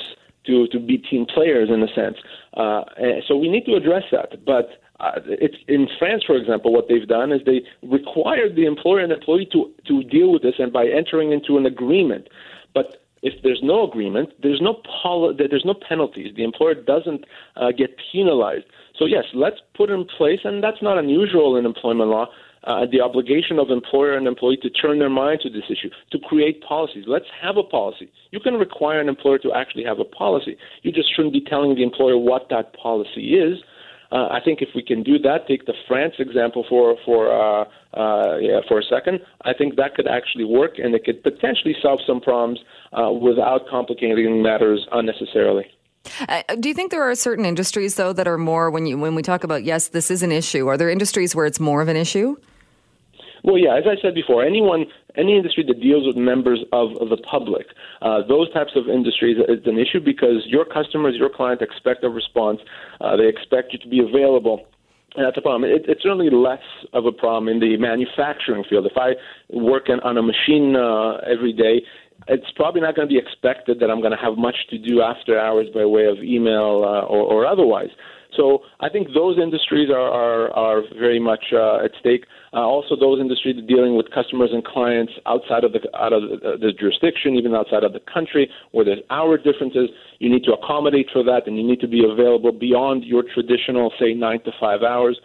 to 0.47 0.67
to 0.67 0.79
be 0.79 0.97
team 0.97 1.25
players 1.25 1.69
in 1.69 1.83
a 1.83 1.93
sense. 1.93 2.17
Uh, 2.55 2.83
so 3.27 3.37
we 3.37 3.49
need 3.49 3.65
to 3.65 3.75
address 3.75 4.03
that, 4.11 4.43
but. 4.45 4.69
Uh, 5.01 5.21
it's 5.27 5.55
in 5.69 5.87
France, 5.97 6.25
for 6.27 6.35
example, 6.35 6.73
what 6.73 6.89
they've 6.89 7.07
done 7.07 7.31
is 7.31 7.39
they 7.45 7.61
required 7.87 8.57
the 8.57 8.65
employer 8.65 8.99
and 8.99 9.13
employee 9.13 9.47
to 9.49 9.71
to 9.87 10.03
deal 10.03 10.29
with 10.33 10.41
this, 10.41 10.55
and 10.59 10.73
by 10.73 10.85
entering 10.85 11.31
into 11.31 11.57
an 11.57 11.65
agreement. 11.65 12.27
If 13.21 13.41
there's 13.43 13.61
no 13.61 13.87
agreement, 13.87 14.29
there's 14.41 14.61
no 14.61 14.81
poli- 15.01 15.35
there's 15.37 15.65
no 15.65 15.73
penalties. 15.73 16.33
The 16.35 16.43
employer 16.43 16.73
doesn't 16.73 17.25
uh, 17.55 17.71
get 17.71 17.95
penalized. 18.11 18.65
So 18.97 19.05
yes, 19.05 19.25
let's 19.33 19.57
put 19.75 19.89
in 19.89 20.05
place, 20.05 20.41
and 20.43 20.63
that's 20.63 20.81
not 20.81 20.97
unusual 20.97 21.55
in 21.55 21.65
employment 21.65 22.09
law. 22.09 22.27
Uh, 22.65 22.85
the 22.91 22.99
obligation 22.99 23.57
of 23.57 23.69
employer 23.69 24.17
and 24.17 24.27
employee 24.27 24.57
to 24.57 24.69
turn 24.69 24.99
their 24.99 25.09
mind 25.09 25.39
to 25.41 25.49
this 25.49 25.63
issue, 25.69 25.89
to 26.11 26.19
create 26.19 26.61
policies. 26.61 27.05
Let's 27.07 27.27
have 27.41 27.55
a 27.55 27.63
policy. 27.63 28.11
You 28.31 28.41
can 28.41 28.55
require 28.55 28.99
an 28.99 29.07
employer 29.07 29.37
to 29.39 29.53
actually 29.53 29.85
have 29.85 29.99
a 29.99 30.03
policy. 30.03 30.57
You 30.81 30.91
just 30.91 31.15
shouldn't 31.15 31.33
be 31.33 31.39
telling 31.39 31.75
the 31.75 31.83
employer 31.83 32.17
what 32.17 32.49
that 32.49 32.73
policy 32.73 33.35
is. 33.35 33.59
Uh, 34.11 34.27
I 34.31 34.39
think 34.43 34.61
if 34.61 34.69
we 34.73 34.81
can 34.81 35.03
do 35.03 35.19
that, 35.19 35.47
take 35.47 35.65
the 35.65 35.73
France 35.87 36.15
example 36.17 36.65
for 36.67 36.97
for 37.05 37.31
uh, 37.31 37.65
uh, 37.93 38.37
yeah, 38.37 38.59
for 38.67 38.79
a 38.79 38.83
second, 38.83 39.19
I 39.43 39.53
think 39.53 39.75
that 39.75 39.95
could 39.95 40.07
actually 40.07 40.45
work, 40.45 40.79
and 40.79 40.95
it 40.95 41.03
could 41.05 41.21
potentially 41.21 41.75
solve 41.81 41.99
some 42.07 42.19
problems 42.19 42.59
uh, 42.93 43.11
without 43.11 43.67
complicating 43.69 44.41
matters 44.41 44.87
unnecessarily. 44.91 45.65
Uh, 46.27 46.41
do 46.59 46.69
you 46.69 46.75
think 46.75 46.91
there 46.91 47.03
are 47.03 47.13
certain 47.13 47.45
industries 47.45 47.95
though 47.95 48.13
that 48.13 48.27
are 48.27 48.37
more 48.37 48.71
when 48.71 48.85
you 48.85 48.97
when 48.97 49.15
we 49.15 49.21
talk 49.21 49.43
about 49.43 49.63
yes, 49.63 49.89
this 49.89 50.09
is 50.09 50.23
an 50.23 50.31
issue? 50.31 50.67
Are 50.67 50.77
there 50.77 50.89
industries 50.89 51.35
where 51.35 51.45
it's 51.45 51.59
more 51.59 51.81
of 51.81 51.87
an 51.87 51.97
issue? 51.97 52.35
Well, 53.43 53.57
yeah, 53.57 53.77
as 53.77 53.83
I 53.87 54.01
said 54.01 54.13
before, 54.13 54.43
anyone, 54.43 54.85
any 55.15 55.37
industry 55.37 55.63
that 55.67 55.81
deals 55.81 56.05
with 56.05 56.15
members 56.15 56.59
of, 56.71 56.91
of 57.01 57.09
the 57.09 57.17
public, 57.17 57.67
uh, 58.01 58.21
those 58.27 58.51
types 58.53 58.71
of 58.75 58.87
industries 58.89 59.37
is 59.37 59.65
an 59.65 59.77
issue 59.77 59.99
because 59.99 60.45
your 60.45 60.65
customers, 60.65 61.15
your 61.17 61.29
clients 61.29 61.63
expect 61.63 62.03
a 62.03 62.09
response. 62.09 62.59
Uh, 63.01 63.15
they 63.15 63.27
expect 63.27 63.73
you 63.73 63.79
to 63.79 63.87
be 63.87 63.99
available. 63.99 64.65
And 65.15 65.25
that's 65.25 65.37
a 65.37 65.41
problem. 65.41 65.69
It, 65.69 65.85
it's 65.87 66.03
certainly 66.03 66.29
less 66.29 66.61
of 66.93 67.05
a 67.05 67.11
problem 67.11 67.47
in 67.47 67.59
the 67.59 67.77
manufacturing 67.77 68.63
field. 68.69 68.85
If 68.85 68.97
I 68.97 69.13
work 69.49 69.89
in, 69.89 69.99
on 70.01 70.17
a 70.17 70.21
machine 70.21 70.75
uh, 70.75 71.17
every 71.25 71.53
day, 71.53 71.81
it's 72.27 72.51
probably 72.55 72.81
not 72.81 72.95
going 72.95 73.07
to 73.07 73.13
be 73.13 73.17
expected 73.17 73.79
that 73.79 73.89
I'm 73.89 74.01
going 74.01 74.11
to 74.11 74.21
have 74.23 74.37
much 74.37 74.67
to 74.69 74.77
do 74.77 75.01
after 75.01 75.39
hours 75.39 75.67
by 75.73 75.85
way 75.85 76.05
of 76.05 76.17
email 76.19 76.83
uh, 76.83 77.01
or, 77.07 77.23
or 77.23 77.45
otherwise. 77.45 77.89
So 78.35 78.59
I 78.79 78.89
think 78.89 79.09
those 79.13 79.37
industries 79.37 79.89
are, 79.89 79.97
are, 79.99 80.51
are 80.51 80.81
very 80.97 81.19
much 81.19 81.45
uh, 81.53 81.83
at 81.83 81.91
stake. 81.99 82.25
Uh, 82.53 82.57
also, 82.57 82.95
those 82.95 83.19
industries 83.19 83.55
dealing 83.67 83.97
with 83.97 84.11
customers 84.11 84.49
and 84.53 84.63
clients 84.63 85.13
outside 85.25 85.63
of 85.63 85.73
the 85.73 85.79
out 85.97 86.13
of 86.13 86.21
the, 86.23 86.57
the 86.59 86.71
jurisdiction, 86.71 87.35
even 87.35 87.55
outside 87.55 87.83
of 87.83 87.93
the 87.93 87.99
country, 88.11 88.49
where 88.71 88.85
there's 88.85 88.99
hour 89.09 89.37
differences. 89.37 89.89
You 90.19 90.29
need 90.29 90.43
to 90.43 90.53
accommodate 90.53 91.07
for 91.11 91.23
that, 91.23 91.47
and 91.47 91.57
you 91.57 91.65
need 91.65 91.79
to 91.81 91.87
be 91.87 92.03
available 92.05 92.51
beyond 92.51 93.03
your 93.03 93.23
traditional, 93.33 93.91
say, 93.99 94.13
nine 94.13 94.43
to 94.43 94.51
five 94.59 94.83
hours. 94.83 95.19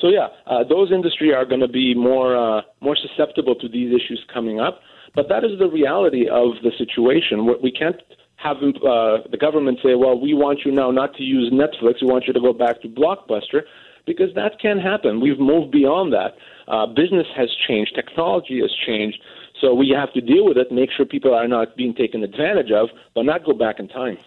So 0.00 0.08
yeah, 0.08 0.28
uh, 0.46 0.64
those 0.68 0.90
industries 0.90 1.32
are 1.34 1.44
going 1.44 1.60
to 1.60 1.68
be 1.68 1.94
more 1.94 2.36
uh, 2.36 2.62
more 2.80 2.96
susceptible 2.96 3.54
to 3.56 3.68
these 3.68 3.94
issues 3.94 4.24
coming 4.32 4.60
up. 4.60 4.80
But 5.14 5.28
that 5.28 5.44
is 5.44 5.58
the 5.58 5.68
reality 5.68 6.26
of 6.28 6.52
the 6.62 6.72
situation. 6.78 7.44
What 7.46 7.62
We 7.62 7.70
can't 7.70 7.96
have 8.42 8.56
uh, 8.56 9.22
the 9.30 9.38
government 9.38 9.78
say, 9.82 9.94
well, 9.94 10.18
we 10.18 10.34
want 10.34 10.60
you 10.64 10.72
now 10.72 10.90
not 10.90 11.14
to 11.14 11.22
use 11.22 11.52
Netflix, 11.52 12.02
we 12.02 12.08
want 12.08 12.26
you 12.26 12.32
to 12.32 12.40
go 12.40 12.52
back 12.52 12.82
to 12.82 12.88
Blockbuster, 12.88 13.62
because 14.06 14.34
that 14.34 14.58
can 14.60 14.78
happen. 14.78 15.20
We've 15.20 15.38
moved 15.38 15.70
beyond 15.70 16.12
that. 16.12 16.34
Uh, 16.66 16.86
business 16.86 17.26
has 17.36 17.48
changed, 17.68 17.94
technology 17.94 18.60
has 18.60 18.72
changed, 18.86 19.18
so 19.60 19.74
we 19.74 19.94
have 19.96 20.12
to 20.14 20.20
deal 20.20 20.44
with 20.44 20.56
it, 20.56 20.72
make 20.72 20.90
sure 20.90 21.06
people 21.06 21.34
are 21.34 21.46
not 21.46 21.76
being 21.76 21.94
taken 21.94 22.24
advantage 22.24 22.72
of, 22.72 22.88
but 23.14 23.22
not 23.22 23.44
go 23.44 23.52
back 23.52 23.78
in 23.78 23.88
time. 23.88 24.18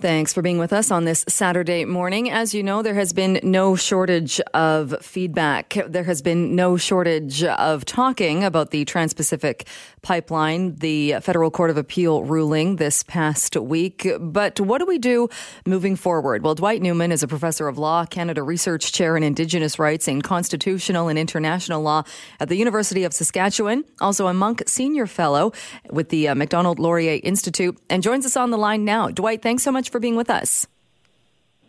Thanks 0.00 0.32
for 0.32 0.42
being 0.42 0.58
with 0.58 0.72
us 0.72 0.92
on 0.92 1.06
this 1.06 1.24
Saturday 1.26 1.84
morning. 1.84 2.30
As 2.30 2.54
you 2.54 2.62
know, 2.62 2.82
there 2.82 2.94
has 2.94 3.12
been 3.12 3.40
no 3.42 3.74
shortage 3.74 4.40
of 4.54 4.94
feedback. 5.04 5.76
There 5.88 6.04
has 6.04 6.22
been 6.22 6.54
no 6.54 6.76
shortage 6.76 7.42
of 7.42 7.84
talking 7.84 8.44
about 8.44 8.70
the 8.70 8.84
Trans 8.84 9.12
Pacific 9.12 9.66
pipeline, 10.02 10.76
the 10.76 11.16
Federal 11.20 11.50
Court 11.50 11.70
of 11.70 11.76
Appeal 11.76 12.22
ruling 12.22 12.76
this 12.76 13.02
past 13.02 13.56
week. 13.56 14.06
But 14.20 14.60
what 14.60 14.78
do 14.78 14.86
we 14.86 14.98
do 14.98 15.28
moving 15.66 15.96
forward? 15.96 16.44
Well, 16.44 16.54
Dwight 16.54 16.80
Newman 16.80 17.10
is 17.10 17.24
a 17.24 17.28
professor 17.28 17.66
of 17.66 17.76
law, 17.76 18.06
Canada 18.06 18.44
Research 18.44 18.92
Chair 18.92 19.16
in 19.16 19.24
Indigenous 19.24 19.80
Rights 19.80 20.06
and 20.06 20.22
Constitutional 20.22 21.08
and 21.08 21.18
International 21.18 21.82
Law 21.82 22.04
at 22.38 22.48
the 22.48 22.56
University 22.56 23.02
of 23.02 23.12
Saskatchewan, 23.12 23.84
also 24.00 24.28
a 24.28 24.32
Munk 24.32 24.62
Senior 24.68 25.08
Fellow 25.08 25.52
with 25.90 26.10
the 26.10 26.28
uh, 26.28 26.36
Macdonald 26.36 26.78
Laurier 26.78 27.18
Institute, 27.24 27.76
and 27.90 28.00
joins 28.00 28.24
us 28.24 28.36
on 28.36 28.52
the 28.52 28.58
line 28.58 28.84
now. 28.84 29.08
Dwight, 29.08 29.42
thanks 29.42 29.64
so 29.64 29.72
much 29.72 29.87
much 29.88 29.92
for 29.92 30.00
being 30.00 30.16
with 30.16 30.30
us. 30.30 30.66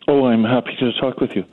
Oh, 0.08 0.26
I'm 0.26 0.44
happy 0.44 0.76
to 0.80 0.92
talk 0.94 1.20
with 1.20 1.36
you. 1.36 1.46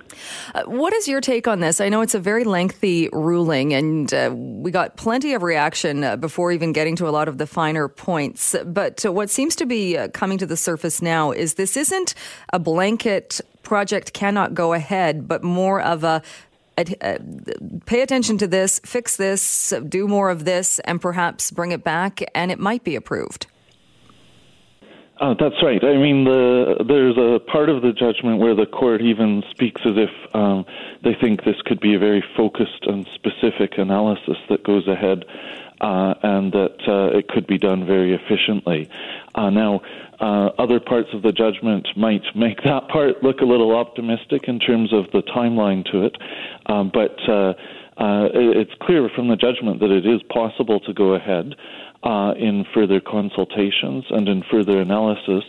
Uh, 0.54 0.62
what 0.64 0.94
is 0.94 1.06
your 1.06 1.20
take 1.20 1.46
on 1.46 1.61
this? 1.61 1.78
I 1.78 1.90
know 1.90 2.00
it's 2.00 2.14
a 2.14 2.18
very 2.18 2.44
lengthy 2.44 3.11
ruling, 3.12 3.75
and 3.75 4.12
uh, 4.14 4.32
we 4.35 4.70
got 4.70 4.96
plenty 4.96 5.35
of 5.35 5.42
reaction 5.42 6.02
uh, 6.02 6.16
before 6.16 6.52
even 6.52 6.73
getting 6.73 6.96
to 6.96 7.06
a 7.06 7.11
lot 7.11 7.28
of 7.28 7.37
the 7.37 7.46
finer 7.46 7.87
points. 7.87 8.56
But 8.64 9.04
uh, 9.04 9.12
what 9.12 9.28
seems 9.28 9.56
to 9.56 9.66
be 9.66 9.99
uh, 9.99 10.08
coming 10.08 10.38
to 10.38 10.46
the 10.46 10.56
surface 10.56 11.02
now 11.02 11.32
is 11.32 11.54
this 11.54 11.76
isn't 11.76 12.14
a 12.50 12.58
blanket 12.58 13.42
project 13.62 14.14
cannot 14.14 14.54
go 14.54 14.73
ahead, 14.73 15.28
but 15.28 15.42
more 15.42 15.82
of 15.82 16.02
a 16.02 16.23
uh, 16.78 17.18
pay 17.85 18.00
attention 18.00 18.38
to 18.38 18.46
this, 18.46 18.80
fix 18.85 19.16
this, 19.16 19.75
do 19.88 20.08
more 20.08 20.30
of 20.30 20.44
this, 20.44 20.78
and 20.80 21.00
perhaps 21.00 21.50
bring 21.50 21.73
it 21.73 21.85
back, 21.85 22.23
and 22.35 22.50
it 22.50 22.58
might 22.58 22.85
be 22.85 22.96
approved. 22.96 23.46
Uh, 25.18 25.35
that's 25.38 25.62
right. 25.62 25.82
I 25.82 25.96
mean, 25.96 26.25
the, 26.25 26.85
there's 26.87 27.16
a 27.16 27.40
part 27.50 27.70
of 27.70 27.80
the 27.80 27.92
judgment 27.92 28.38
where 28.38 28.54
the 28.54 28.66
court 28.66 29.00
even 29.00 29.42
speaks 29.50 29.80
as 29.87 29.94
if 29.96 30.11
um, 30.35 30.66
they 31.02 31.14
think 31.14 31.44
this 31.44 31.56
could 31.64 31.80
be 31.80 31.94
a 31.94 31.99
very 31.99 32.23
focused 32.37 32.85
and 32.87 33.08
specific 33.14 33.78
analysis 33.78 34.37
that 34.50 34.62
goes 34.62 34.87
ahead, 34.87 35.25
uh, 35.80 36.14
and 36.23 36.52
that 36.52 36.76
uh, 36.87 37.16
it 37.16 37.28
could 37.28 37.46
be 37.46 37.56
done 37.56 37.87
very 37.87 38.12
efficiently. 38.12 38.90
Uh, 39.35 39.49
now, 39.49 39.80
uh, 40.20 40.50
other 40.58 40.80
parts 40.80 41.08
of 41.14 41.23
the 41.23 41.32
judgment 41.32 41.88
might 41.96 42.25
make 42.35 42.62
that 42.64 42.88
part 42.88 43.23
look 43.23 43.40
a 43.40 43.46
little 43.46 43.75
optimistic 43.75 44.44
in 44.49 44.58
terms 44.58 44.92
of 44.92 45.11
the 45.12 45.23
timeline 45.35 45.82
to 45.90 46.04
it, 46.04 46.16
um, 46.66 46.90
but 46.92 47.16
uh, 47.28 47.54
it's 47.99 48.73
clear 48.82 49.08
from 49.14 49.28
the 49.28 49.37
judgment 49.37 49.80
that 49.80 49.90
it 49.90 50.04
is 50.04 50.23
possible 50.25 50.78
to 50.80 50.92
go 50.92 51.14
ahead 51.14 51.54
uh, 52.02 52.34
in 52.36 52.64
further 52.74 53.00
consultations 53.00 54.04
and 54.10 54.28
in 54.28 54.42
further 54.50 54.80
analysis, 54.80 55.44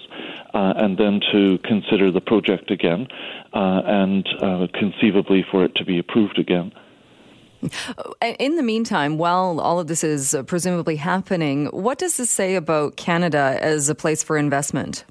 uh, 0.53 0.73
and 0.77 0.97
then 0.97 1.19
to 1.31 1.57
consider 1.59 2.11
the 2.11 2.21
project 2.21 2.71
again, 2.71 3.07
uh, 3.53 3.81
and 3.85 4.27
uh, 4.41 4.67
conceivably 4.73 5.45
for 5.49 5.63
it 5.63 5.75
to 5.75 5.85
be 5.85 5.99
approved 5.99 6.39
again. 6.39 6.71
In 8.39 8.55
the 8.55 8.63
meantime, 8.63 9.17
while 9.17 9.59
all 9.59 9.79
of 9.79 9.87
this 9.87 10.03
is 10.03 10.35
presumably 10.45 10.95
happening, 10.95 11.65
what 11.67 11.97
does 11.97 12.17
this 12.17 12.29
say 12.29 12.55
about 12.55 12.97
Canada 12.97 13.57
as 13.61 13.89
a 13.89 13.95
place 13.95 14.21
for 14.21 14.37
investment? 14.37 15.05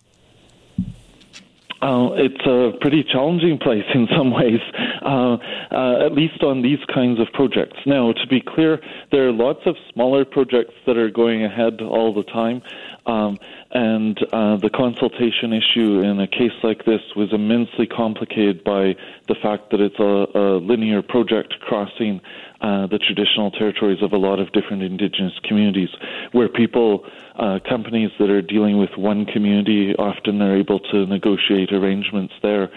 Uh, 1.83 2.09
it's 2.15 2.47
a 2.47 2.73
pretty 2.81 3.05
challenging 3.05 3.59
place 3.59 3.85
in 3.95 4.09
some 4.17 4.31
ways, 4.35 4.61
uh, 5.05 5.37
uh, 5.71 6.07
at 6.07 6.13
least 6.13 6.43
on 6.43 6.63
these 6.63 6.79
kinds 6.93 7.21
of 7.21 7.27
projects. 7.35 7.77
Now, 7.85 8.13
to 8.13 8.27
be 8.29 8.41
clear, 8.41 8.81
there 9.13 9.29
are 9.29 9.33
lots 9.33 9.61
of 9.67 9.77
smaller 9.93 10.25
projects 10.25 10.75
that 10.87 10.97
are 10.97 11.11
going 11.11 11.45
ahead 11.45 11.81
all 11.83 12.15
the 12.15 12.23
time. 12.25 12.63
Um, 13.07 13.39
and 13.71 14.19
uh, 14.33 14.57
the 14.57 14.71
consultation 14.71 15.53
issue 15.53 16.01
in 16.01 16.19
a 16.21 16.27
case 16.27 16.53
like 16.63 16.85
this 16.85 17.01
was 17.15 17.33
immensely 17.33 17.87
complicated 17.87 18.65
by 18.65 18.97
the 19.29 19.35
fact 19.41 19.71
that 19.71 19.81
it's 19.81 19.99
a, 19.99 20.39
a 20.39 20.59
linear 20.59 21.03
project 21.03 21.55
crossing 21.61 22.21
uh, 22.61 22.87
the 22.87 22.99
traditional 22.99 23.51
territories 23.51 24.03
of 24.03 24.13
a 24.13 24.17
lot 24.17 24.41
of 24.41 24.51
different 24.53 24.83
indigenous 24.83 25.35
communities, 25.45 25.91
where 26.33 26.49
people, 26.49 27.05
uh, 27.37 27.59
companies 27.69 28.11
that 28.19 28.31
are 28.31 28.43
dealing 28.43 28.79
with 28.79 28.91
one 28.97 29.25
community, 29.27 29.95
often 29.97 30.41
are 30.43 30.57
able 30.57 30.81
to 30.81 31.07
negotiate 31.07 31.73
arrangements 31.73 32.35
there. 32.43 32.71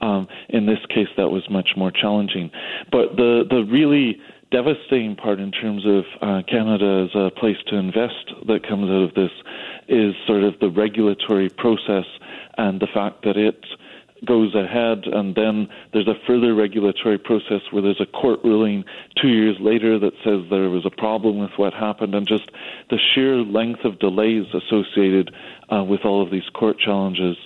Um, 0.00 0.28
in 0.48 0.66
this 0.66 0.78
case, 0.88 1.08
that 1.16 1.30
was 1.30 1.42
much 1.50 1.70
more 1.76 1.90
challenging. 1.90 2.50
But 2.90 3.16
the 3.16 3.44
the 3.48 3.64
really 3.64 4.20
devastating 4.50 5.16
part 5.16 5.40
in 5.40 5.50
terms 5.50 5.84
of 5.84 6.04
uh, 6.22 6.42
Canada 6.48 7.08
as 7.08 7.20
a 7.20 7.30
place 7.30 7.56
to 7.66 7.76
invest 7.76 8.30
that 8.46 8.66
comes 8.66 8.88
out 8.88 9.02
of 9.02 9.14
this 9.14 9.32
is 9.88 10.14
sort 10.26 10.44
of 10.44 10.58
the 10.60 10.70
regulatory 10.70 11.48
process 11.48 12.06
and 12.56 12.80
the 12.80 12.88
fact 12.92 13.22
that 13.24 13.36
it 13.36 13.64
goes 14.24 14.54
ahead 14.54 15.04
and 15.06 15.34
then 15.34 15.68
there's 15.92 16.08
a 16.08 16.14
further 16.26 16.54
regulatory 16.54 17.18
process 17.18 17.60
where 17.70 17.82
there's 17.82 18.00
a 18.00 18.06
court 18.06 18.40
ruling 18.42 18.84
two 19.20 19.28
years 19.28 19.56
later 19.60 19.98
that 19.98 20.12
says 20.24 20.40
there 20.50 20.70
was 20.70 20.86
a 20.86 20.90
problem 20.90 21.38
with 21.38 21.50
what 21.56 21.74
happened 21.74 22.14
and 22.14 22.26
just 22.26 22.50
the 22.90 22.98
sheer 23.14 23.36
length 23.36 23.84
of 23.84 23.98
delays 23.98 24.46
associated 24.54 25.30
uh, 25.70 25.82
with 25.84 26.04
all 26.04 26.22
of 26.22 26.30
these 26.30 26.48
court 26.54 26.78
challenges 26.78 27.36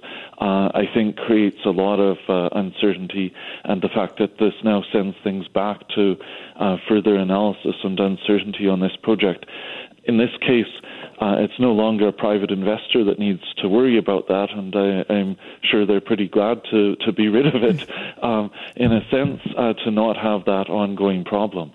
uh, 0.40 0.70
I 0.72 0.84
think 0.94 1.16
creates 1.16 1.58
a 1.64 1.70
lot 1.70 1.98
of 1.98 2.18
uh, 2.28 2.48
uncertainty 2.52 3.34
and 3.64 3.82
the 3.82 3.88
fact 3.88 4.18
that 4.18 4.38
this 4.38 4.54
now 4.62 4.84
sends 4.92 5.16
things 5.24 5.48
back 5.48 5.88
to 5.96 6.16
uh, 6.60 6.76
further 6.88 7.16
analysis 7.16 7.74
and 7.82 7.98
uncertainty 7.98 8.68
on 8.68 8.80
this 8.80 8.96
project. 9.02 9.46
In 10.08 10.16
this 10.16 10.30
case, 10.40 10.66
uh, 11.20 11.36
it's 11.38 11.60
no 11.60 11.72
longer 11.72 12.08
a 12.08 12.12
private 12.12 12.50
investor 12.50 13.04
that 13.04 13.18
needs 13.18 13.42
to 13.58 13.68
worry 13.68 13.98
about 13.98 14.26
that, 14.28 14.48
and 14.50 14.74
I, 14.74 15.12
am 15.12 15.36
sure 15.62 15.84
they're 15.84 16.00
pretty 16.00 16.28
glad 16.28 16.62
to, 16.70 16.96
to 17.04 17.12
be 17.12 17.28
rid 17.28 17.54
of 17.54 17.62
it, 17.62 17.86
um, 18.22 18.50
in 18.74 18.90
a 18.90 19.06
sense, 19.10 19.40
uh, 19.56 19.74
to 19.84 19.90
not 19.90 20.16
have 20.16 20.46
that 20.46 20.70
ongoing 20.70 21.24
problem. 21.24 21.72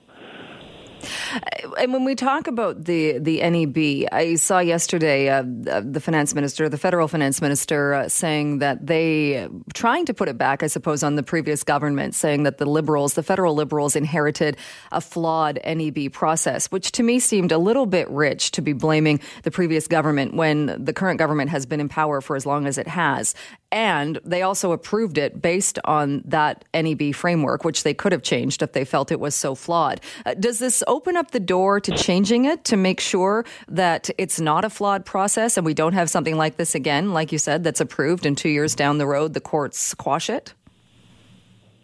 And 1.80 1.94
when 1.94 2.06
we 2.06 2.16
talk 2.16 2.48
about 2.48 2.86
the 2.86 3.20
the 3.20 3.38
NEB, 3.42 4.10
I 4.12 4.36
saw 4.36 4.60
yesterday 4.60 5.30
uh, 5.30 5.44
the 5.44 6.00
finance 6.00 6.34
minister, 6.34 6.70
the 6.70 6.78
federal 6.78 7.08
finance 7.08 7.42
minister, 7.42 7.94
uh, 7.94 8.10
saying 8.10 8.60
that 8.60 8.86
they 8.86 9.48
trying 9.74 10.06
to 10.06 10.14
put 10.14 10.30
it 10.30 10.38
back, 10.38 10.64
I 10.64 10.68
suppose, 10.68 11.04
on 11.04 11.16
the 11.16 11.24
previous 11.24 11.64
government, 11.64 12.16
saying 12.16 12.44
that 12.44 12.58
the 12.58 12.66
liberals, 12.66 13.14
the 13.14 13.24
federal 13.24 13.56
liberals, 13.56 13.96
inherited 13.96 14.58
a 14.92 15.02
flawed 15.02 15.60
NEB 15.66 16.12
process, 16.12 16.68
which 16.68 16.92
to 16.94 17.04
me 17.04 17.20
seemed 17.20 17.52
a 17.52 17.58
little 17.58 17.86
bit 17.86 18.10
rich 18.10 18.52
to 18.52 18.62
be 18.62 18.74
blaming 18.74 19.20
the 19.44 19.52
previous 19.52 19.88
government 19.88 20.34
when 20.34 20.84
the 20.84 20.94
current 20.94 21.20
government 21.20 21.50
has 21.50 21.66
been 21.66 21.80
in 21.80 21.90
power 21.90 22.22
for 22.22 22.36
as 22.36 22.46
long 22.46 22.68
as 22.68 22.78
it 22.78 22.88
has. 22.88 23.36
And 23.74 24.20
they 24.24 24.44
also 24.44 24.72
approved 24.72 25.18
it 25.18 25.42
based 25.42 25.80
on 25.84 26.22
that 26.26 26.64
NEB 26.76 27.16
framework, 27.16 27.66
which 27.66 27.82
they 27.82 27.96
could 27.96 28.12
have 28.12 28.22
changed 28.22 28.62
if 28.62 28.74
they 28.74 28.86
felt 28.86 29.12
it 29.12 29.20
was 29.20 29.34
so 29.34 29.56
flawed. 29.56 30.00
Uh, 30.28 30.36
does 30.36 30.60
this 30.60 30.84
open 30.86 31.18
up 31.18 31.32
the 31.32 31.40
door 31.40 31.80
to 31.80 31.92
changing 31.92 32.46
it 32.46 32.64
to 32.66 32.78
make 32.78 33.00
sure 33.00 33.46
that 33.68 34.12
it's 34.20 34.40
not 34.40 34.64
a 34.64 34.70
flawed 34.70 35.08
process 35.08 35.58
and 35.58 35.66
we 35.66 35.74
don't 35.74 35.94
have 35.94 36.08
something 36.08 36.38
like 36.38 36.58
this 36.58 36.76
again, 36.76 37.14
like 37.14 37.32
you 37.32 37.40
said, 37.40 37.64
that's 37.64 37.82
approved 37.82 38.28
and 38.28 38.38
two 38.38 38.50
years 38.50 38.76
down 38.76 39.00
the 39.00 39.08
road 39.08 39.34
the 39.34 39.42
courts 39.42 39.96
quash 39.96 40.30
it? 40.30 40.54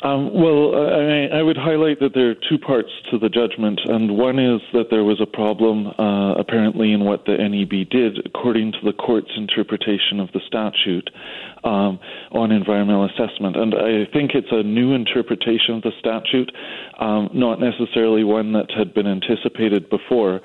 Um, 0.02 0.34
well, 0.34 0.76
I, 0.76 1.40
I, 1.40 1.44
would 1.44 1.58
highlight 1.58 2.00
that 2.00 2.14
there 2.16 2.30
are 2.30 2.36
two 2.48 2.58
parts 2.58 2.88
to 3.12 3.20
the 3.20 3.28
judgment, 3.28 3.82
and 3.84 4.18
one 4.18 4.40
is 4.40 4.62
that 4.72 4.90
there 4.90 5.04
was 5.04 5.20
a 5.20 5.26
problem 5.26 5.88
uh, 5.88 6.36
apparently 6.36 6.94
in 6.94 7.04
what 7.04 7.26
the 7.26 7.36
NEB 7.36 7.90
did, 7.90 8.26
according 8.26 8.72
to 8.72 8.78
the 8.86 8.94
court's 8.94 9.32
interpretation 9.36 10.22
of 10.22 10.32
the 10.32 10.40
statute 10.48 11.10
um, 11.66 12.00
on 12.32 12.54
environmental 12.54 13.04
assessment. 13.12 13.58
And 13.58 13.76
I 13.76 14.06
think 14.14 14.32
it's 14.36 14.48
a 14.52 14.64
new 14.64 14.94
interpretation 14.94 15.76
of 15.76 15.82
the 15.82 15.92
statute, 16.00 16.50
um, 17.00 17.30
not 17.34 17.60
necessarily 17.60 18.24
one 18.24 18.54
that 18.54 18.72
had 18.72 18.94
been 18.94 19.08
anticipated 19.08 19.90
before. 19.90 20.40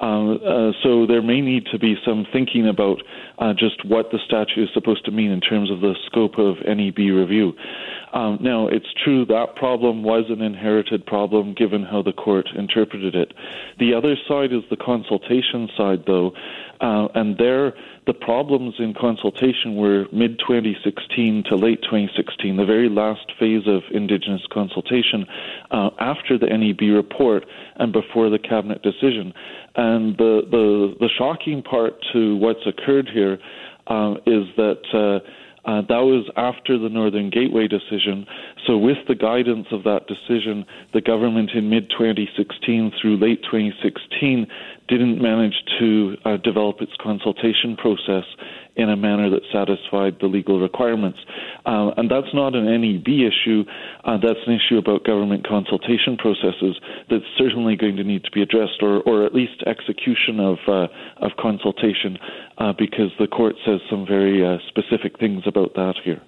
Um, 0.00 0.40
uh, 0.44 0.72
so 0.82 1.06
there 1.06 1.22
may 1.22 1.40
need 1.40 1.66
to 1.72 1.78
be 1.78 1.94
some 2.06 2.26
thinking 2.32 2.66
about 2.66 3.02
uh, 3.38 3.52
just 3.52 3.84
what 3.84 4.10
the 4.10 4.18
statute 4.24 4.62
is 4.62 4.68
supposed 4.72 5.04
to 5.04 5.10
mean 5.10 5.30
in 5.30 5.40
terms 5.40 5.70
of 5.70 5.80
the 5.80 5.94
scope 6.06 6.38
of 6.38 6.56
NEB 6.66 6.98
review. 6.98 7.52
Um, 8.12 8.38
now, 8.40 8.66
it's 8.66 8.92
true 9.04 9.24
that 9.26 9.56
problem 9.56 10.02
was 10.02 10.24
an 10.30 10.40
inherited 10.40 11.06
problem 11.06 11.54
given 11.54 11.84
how 11.84 12.02
the 12.02 12.12
court 12.12 12.48
interpreted 12.56 13.14
it. 13.14 13.32
The 13.78 13.94
other 13.94 14.16
side 14.26 14.52
is 14.52 14.62
the 14.70 14.76
consultation 14.76 15.68
side, 15.76 16.04
though, 16.06 16.32
uh, 16.80 17.08
and 17.14 17.36
there 17.38 17.74
the 18.06 18.14
problems 18.14 18.74
in 18.78 18.94
consultation 18.94 19.76
were 19.76 20.06
mid 20.12 20.38
2016 20.40 21.44
to 21.48 21.54
late 21.54 21.80
2016, 21.82 22.56
the 22.56 22.64
very 22.64 22.88
last 22.88 23.30
phase 23.38 23.66
of 23.66 23.82
Indigenous 23.92 24.42
consultation 24.50 25.26
uh, 25.70 25.90
after 26.00 26.38
the 26.38 26.46
NEB 26.46 26.92
report 26.92 27.44
and 27.76 27.92
before 27.92 28.30
the 28.30 28.38
cabinet 28.38 28.82
decision. 28.82 29.32
And 29.76 30.16
the, 30.16 30.42
the, 30.50 30.94
the 30.98 31.08
shocking 31.16 31.62
part 31.62 31.94
to 32.12 32.36
what's 32.36 32.66
occurred 32.66 33.08
here 33.12 33.38
uh, 33.86 34.14
is 34.26 34.44
that. 34.56 34.82
Uh, 34.92 35.26
uh, 35.66 35.82
that 35.82 36.00
was 36.00 36.24
after 36.36 36.78
the 36.78 36.88
Northern 36.88 37.28
Gateway 37.28 37.68
decision. 37.68 38.26
So, 38.66 38.78
with 38.78 38.96
the 39.08 39.14
guidance 39.14 39.66
of 39.72 39.84
that 39.84 40.06
decision, 40.06 40.64
the 40.94 41.02
government 41.02 41.50
in 41.54 41.68
mid 41.68 41.90
2016 41.90 42.92
through 43.00 43.18
late 43.18 43.42
2016 43.42 44.46
didn't 44.90 45.22
manage 45.22 45.54
to 45.78 46.16
uh, 46.24 46.36
develop 46.38 46.76
its 46.80 46.92
consultation 47.00 47.76
process 47.76 48.24
in 48.76 48.90
a 48.90 48.96
manner 48.96 49.30
that 49.30 49.42
satisfied 49.52 50.16
the 50.20 50.26
legal 50.26 50.60
requirements. 50.60 51.18
Uh, 51.64 51.90
and 51.96 52.10
that's 52.10 52.32
not 52.34 52.54
an 52.54 52.64
NEB 52.66 53.06
issue, 53.08 53.62
uh, 54.04 54.16
that's 54.20 54.40
an 54.46 54.52
issue 54.58 54.78
about 54.78 55.04
government 55.04 55.46
consultation 55.46 56.16
processes 56.16 56.76
that's 57.08 57.24
certainly 57.38 57.76
going 57.76 57.96
to 57.96 58.04
need 58.04 58.24
to 58.24 58.30
be 58.32 58.42
addressed, 58.42 58.82
or, 58.82 59.00
or 59.02 59.24
at 59.24 59.34
least 59.34 59.62
execution 59.66 60.40
of, 60.40 60.58
uh, 60.66 60.86
of 61.24 61.30
consultation, 61.38 62.18
uh, 62.58 62.72
because 62.76 63.10
the 63.20 63.26
court 63.28 63.54
says 63.64 63.80
some 63.88 64.04
very 64.06 64.44
uh, 64.44 64.58
specific 64.68 65.18
things 65.18 65.42
about 65.46 65.74
that 65.74 65.94
here. 66.04 66.20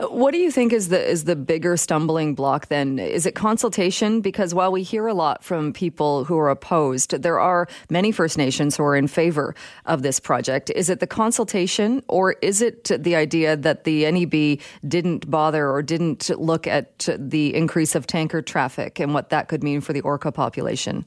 What 0.00 0.32
do 0.32 0.38
you 0.38 0.50
think 0.50 0.72
is 0.72 0.88
the 0.88 1.02
is 1.04 1.24
the 1.24 1.36
bigger 1.36 1.76
stumbling 1.76 2.34
block 2.34 2.68
then? 2.68 2.98
Is 2.98 3.26
it 3.26 3.34
consultation? 3.34 4.20
Because 4.20 4.54
while 4.54 4.72
we 4.72 4.82
hear 4.82 5.06
a 5.06 5.14
lot 5.14 5.44
from 5.44 5.72
people 5.72 6.24
who 6.24 6.38
are 6.38 6.50
opposed, 6.50 7.22
there 7.22 7.40
are 7.40 7.68
many 7.90 8.12
First 8.12 8.38
Nations 8.38 8.76
who 8.76 8.84
are 8.84 8.96
in 8.96 9.06
favor 9.06 9.54
of 9.84 10.02
this 10.02 10.20
project. 10.20 10.70
Is 10.70 10.90
it 10.90 11.00
the 11.00 11.06
consultation 11.06 12.02
or 12.08 12.32
is 12.42 12.62
it 12.62 12.84
the 12.84 13.16
idea 13.16 13.56
that 13.56 13.84
the 13.84 14.10
NEB 14.10 14.60
didn't 14.86 15.30
bother 15.30 15.70
or 15.70 15.82
didn't 15.82 16.30
look 16.38 16.66
at 16.66 17.08
the 17.18 17.54
increase 17.54 17.94
of 17.94 18.06
tanker 18.06 18.42
traffic 18.42 19.00
and 19.00 19.14
what 19.14 19.30
that 19.30 19.48
could 19.48 19.62
mean 19.62 19.80
for 19.80 19.92
the 19.92 20.00
orca 20.02 20.32
population? 20.32 21.04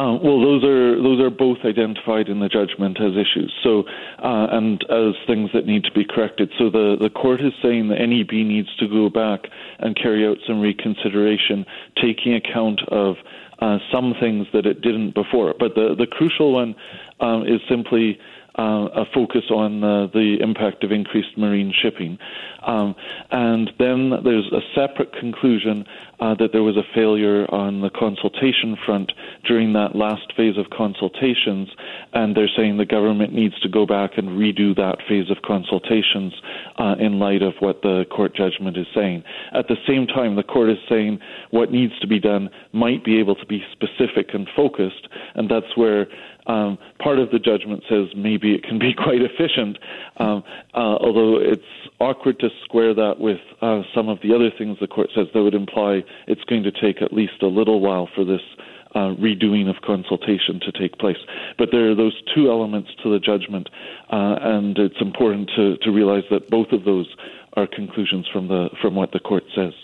Uh, 0.00 0.16
well, 0.16 0.40
those 0.40 0.64
are 0.64 0.96
those 1.02 1.20
are 1.20 1.28
both 1.28 1.58
identified 1.62 2.28
in 2.28 2.40
the 2.40 2.48
judgment 2.48 2.96
as 3.02 3.12
issues. 3.12 3.52
So, 3.62 3.84
uh, 4.24 4.46
and 4.50 4.82
as 4.88 5.12
things 5.26 5.50
that 5.52 5.66
need 5.66 5.84
to 5.84 5.92
be 5.92 6.06
corrected. 6.08 6.50
So 6.58 6.70
the 6.70 6.96
the 6.98 7.10
court 7.10 7.42
is 7.42 7.52
saying 7.62 7.88
the 7.88 7.96
NEB 7.96 8.32
needs 8.32 8.74
to 8.76 8.88
go 8.88 9.10
back 9.10 9.40
and 9.78 9.94
carry 9.94 10.26
out 10.26 10.38
some 10.46 10.58
reconsideration, 10.58 11.66
taking 12.00 12.32
account 12.32 12.80
of 12.88 13.16
uh, 13.58 13.76
some 13.92 14.14
things 14.18 14.46
that 14.54 14.64
it 14.64 14.80
didn't 14.80 15.12
before. 15.14 15.52
But 15.58 15.74
the 15.74 15.94
the 15.98 16.06
crucial 16.06 16.54
one 16.54 16.74
um, 17.20 17.42
is 17.42 17.60
simply 17.68 18.18
uh, 18.58 18.88
a 18.94 19.04
focus 19.14 19.44
on 19.50 19.82
uh, 19.84 20.06
the 20.08 20.38
impact 20.40 20.84
of 20.84 20.92
increased 20.92 21.36
marine 21.36 21.72
shipping. 21.72 22.18
Um, 22.62 22.94
and 23.30 23.70
then 23.78 24.10
there's 24.24 24.50
a 24.52 24.60
separate 24.74 25.12
conclusion 25.12 25.86
uh, 26.20 26.34
that 26.34 26.52
there 26.52 26.62
was 26.62 26.76
a 26.76 26.82
failure 26.94 27.46
on 27.50 27.80
the 27.80 27.90
consultation 27.90 28.76
front 28.84 29.12
during 29.46 29.72
that 29.72 29.96
last 29.96 30.32
phase 30.36 30.58
of 30.58 30.68
consultations, 30.70 31.68
and 32.12 32.36
they're 32.36 32.50
saying 32.56 32.76
the 32.76 32.84
government 32.84 33.32
needs 33.32 33.58
to 33.60 33.68
go 33.68 33.86
back 33.86 34.18
and 34.18 34.30
redo 34.30 34.76
that 34.76 34.98
phase 35.08 35.30
of 35.30 35.38
consultations 35.42 36.34
uh, 36.76 36.94
in 36.98 37.18
light 37.18 37.42
of 37.42 37.54
what 37.60 37.82
the 37.82 38.04
court 38.10 38.34
judgment 38.34 38.76
is 38.76 38.86
saying. 38.94 39.22
At 39.54 39.68
the 39.68 39.76
same 39.86 40.06
time, 40.06 40.36
the 40.36 40.42
court 40.42 40.70
is 40.70 40.78
saying 40.88 41.20
what 41.50 41.72
needs 41.72 41.98
to 42.00 42.06
be 42.06 42.20
done 42.20 42.50
might 42.72 43.04
be 43.04 43.18
able 43.18 43.36
to 43.36 43.46
be 43.46 43.64
specific 43.72 44.34
and 44.34 44.48
focused, 44.54 45.08
and 45.34 45.50
that's 45.50 45.76
where 45.76 46.06
um, 46.50 46.78
part 46.98 47.20
of 47.20 47.30
the 47.30 47.38
judgment 47.38 47.84
says 47.88 48.08
maybe 48.16 48.54
it 48.54 48.64
can 48.64 48.78
be 48.78 48.92
quite 49.04 49.22
efficient, 49.22 49.78
um, 50.16 50.42
uh, 50.74 50.96
although 50.98 51.38
it's 51.38 51.62
awkward 52.00 52.40
to 52.40 52.48
square 52.64 52.92
that 52.94 53.20
with 53.20 53.40
uh, 53.62 53.82
some 53.94 54.08
of 54.08 54.18
the 54.22 54.34
other 54.34 54.50
things 54.50 54.78
the 54.80 54.88
court 54.88 55.10
says 55.14 55.28
that 55.32 55.42
would 55.42 55.54
imply 55.54 56.02
it's 56.26 56.42
going 56.44 56.64
to 56.64 56.72
take 56.72 57.00
at 57.02 57.12
least 57.12 57.42
a 57.42 57.46
little 57.46 57.80
while 57.80 58.08
for 58.14 58.24
this 58.24 58.40
uh, 58.94 59.14
redoing 59.14 59.70
of 59.70 59.80
consultation 59.82 60.58
to 60.58 60.72
take 60.72 60.98
place. 60.98 61.18
But 61.56 61.68
there 61.70 61.88
are 61.90 61.94
those 61.94 62.20
two 62.34 62.50
elements 62.50 62.90
to 63.04 63.12
the 63.12 63.20
judgment, 63.20 63.68
uh, 64.10 64.36
and 64.42 64.76
it's 64.76 65.00
important 65.00 65.50
to, 65.54 65.76
to 65.76 65.92
realize 65.92 66.24
that 66.30 66.50
both 66.50 66.72
of 66.72 66.82
those 66.84 67.14
are 67.54 67.68
conclusions 67.68 68.26
from 68.32 68.48
the 68.48 68.70
from 68.80 68.94
what 68.94 69.12
the 69.12 69.20
court 69.20 69.44
says. 69.54 69.74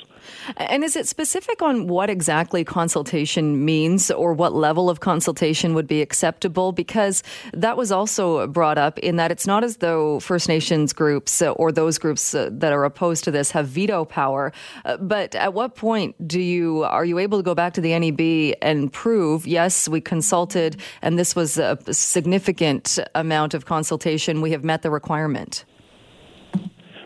And 0.57 0.85
is 0.85 0.97
it 0.97 1.07
specific 1.09 1.63
on 1.63 1.87
what 1.87 2.11
exactly 2.11 2.65
consultation 2.65 3.65
means 3.65 4.11
or 4.11 4.33
what 4.33 4.55
level 4.55 4.89
of 4.89 5.01
consultation 5.01 5.75
would 5.75 5.87
be 5.87 6.03
acceptable? 6.03 6.73
Because 6.73 7.23
that 7.53 7.77
was 7.77 7.93
also 7.93 8.47
brought 8.47 8.79
up 8.79 8.99
in 9.01 9.17
that 9.17 9.31
it's 9.31 9.47
not 9.47 9.65
as 9.65 9.79
though 9.79 10.21
First 10.21 10.49
Nations 10.49 10.93
groups 10.93 11.43
or 11.43 11.73
those 11.73 11.99
groups 11.99 12.33
that 12.33 12.73
are 12.73 12.85
opposed 12.85 13.25
to 13.25 13.31
this 13.31 13.51
have 13.51 13.69
veto 13.69 14.05
power. 14.05 14.53
But 15.01 15.35
at 15.35 15.55
what 15.55 15.75
point 15.75 16.15
do 16.27 16.41
you 16.41 16.85
are 16.85 17.05
you 17.05 17.19
able 17.19 17.39
to 17.39 17.43
go 17.43 17.55
back 17.55 17.75
to 17.75 17.81
the 17.81 17.99
NEB 17.99 18.57
and 18.63 18.93
prove 18.93 19.47
yes 19.47 19.89
we 19.89 20.01
consulted 20.01 20.81
and 21.03 21.19
this 21.19 21.37
was 21.37 21.59
a 21.59 21.79
significant 21.93 22.99
amount 23.15 23.55
of 23.55 23.67
consultation 23.67 24.41
we 24.41 24.51
have 24.53 24.65
met 24.65 24.83
the 24.83 24.91
requirement? 24.91 25.65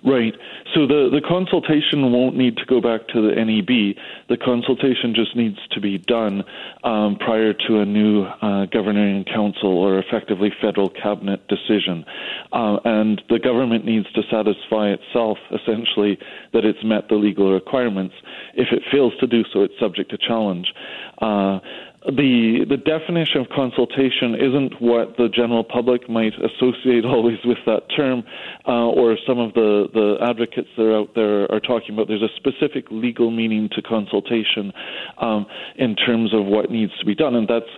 Right. 0.02 0.34
So 0.74 0.86
the, 0.86 1.10
the 1.12 1.20
consultation 1.20 2.10
won't 2.10 2.36
need 2.36 2.56
to 2.56 2.64
go 2.64 2.80
back 2.80 3.06
to 3.08 3.20
the 3.20 3.34
NEB. 3.36 3.96
The 4.28 4.36
consultation 4.42 5.14
just 5.14 5.36
needs 5.36 5.58
to 5.72 5.80
be 5.80 5.98
done 5.98 6.42
um, 6.84 7.16
prior 7.16 7.52
to 7.52 7.80
a 7.80 7.84
new 7.84 8.22
uh, 8.22 8.66
governing 8.66 9.24
council 9.24 9.76
or 9.76 9.98
effectively 9.98 10.50
federal 10.60 10.88
cabinet 10.88 11.46
decision. 11.48 12.04
Uh, 12.52 12.78
and 12.84 13.20
the 13.28 13.38
government 13.38 13.84
needs 13.84 14.10
to 14.12 14.22
satisfy 14.30 14.88
itself, 14.88 15.36
essentially, 15.52 16.18
that 16.54 16.64
it's 16.64 16.82
met 16.82 17.08
the 17.08 17.16
legal 17.16 17.52
requirements. 17.52 18.14
If 18.54 18.68
it 18.72 18.82
fails 18.90 19.12
to 19.20 19.26
do 19.26 19.44
so, 19.52 19.62
it's 19.62 19.74
subject 19.78 20.10
to 20.12 20.18
challenge. 20.18 20.72
Uh, 21.20 21.58
the 22.06 22.64
the 22.68 22.78
definition 22.78 23.42
of 23.42 23.48
consultation 23.54 24.34
isn't 24.34 24.80
what 24.80 25.18
the 25.18 25.28
general 25.28 25.62
public 25.62 26.08
might 26.08 26.32
associate 26.34 27.04
always 27.04 27.38
with 27.44 27.58
that 27.66 27.82
term, 27.94 28.22
uh, 28.66 28.88
or 28.88 29.18
some 29.26 29.38
of 29.38 29.52
the, 29.52 29.88
the 29.92 30.16
advocates 30.22 30.68
that 30.76 30.84
are 30.84 30.96
out 30.96 31.14
there 31.14 31.50
are 31.52 31.60
talking 31.60 31.92
about. 31.92 32.08
There's 32.08 32.22
a 32.22 32.32
specific 32.36 32.86
legal 32.90 33.30
meaning 33.30 33.68
to 33.72 33.82
consultation 33.82 34.72
um, 35.18 35.46
in 35.76 35.94
terms 35.94 36.32
of 36.32 36.46
what 36.46 36.70
needs 36.70 36.96
to 37.00 37.04
be 37.04 37.14
done, 37.14 37.34
and 37.34 37.46
that's 37.46 37.68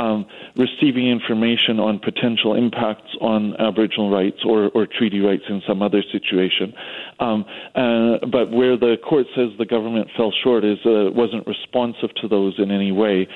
um, 0.00 0.26
receiving 0.56 1.08
information 1.08 1.78
on 1.78 1.98
potential 1.98 2.54
impacts 2.54 3.10
on 3.20 3.54
Aboriginal 3.60 4.10
rights 4.10 4.38
or, 4.44 4.70
or 4.74 4.86
treaty 4.86 5.20
rights 5.20 5.44
in 5.48 5.60
some 5.68 5.82
other 5.82 6.02
situation. 6.10 6.72
Um, 7.20 7.44
uh, 7.74 8.26
but 8.32 8.50
where 8.50 8.78
the 8.78 8.96
court 9.06 9.26
says 9.36 9.50
the 9.58 9.66
government 9.66 10.08
fell 10.16 10.32
short 10.42 10.64
is 10.64 10.78
uh, 10.86 11.12
wasn't 11.12 11.46
responsive 11.46 12.14
to 12.22 12.28
those 12.28 12.54
in 12.58 12.70
any 12.70 12.92
way, 12.92 13.28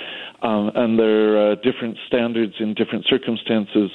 um, 0.42 0.70
and 0.74 0.98
there 0.98 1.36
are 1.36 1.52
uh, 1.52 1.54
different 1.56 1.98
standards 2.06 2.54
in 2.58 2.72
different 2.74 3.04
circumstances 3.08 3.90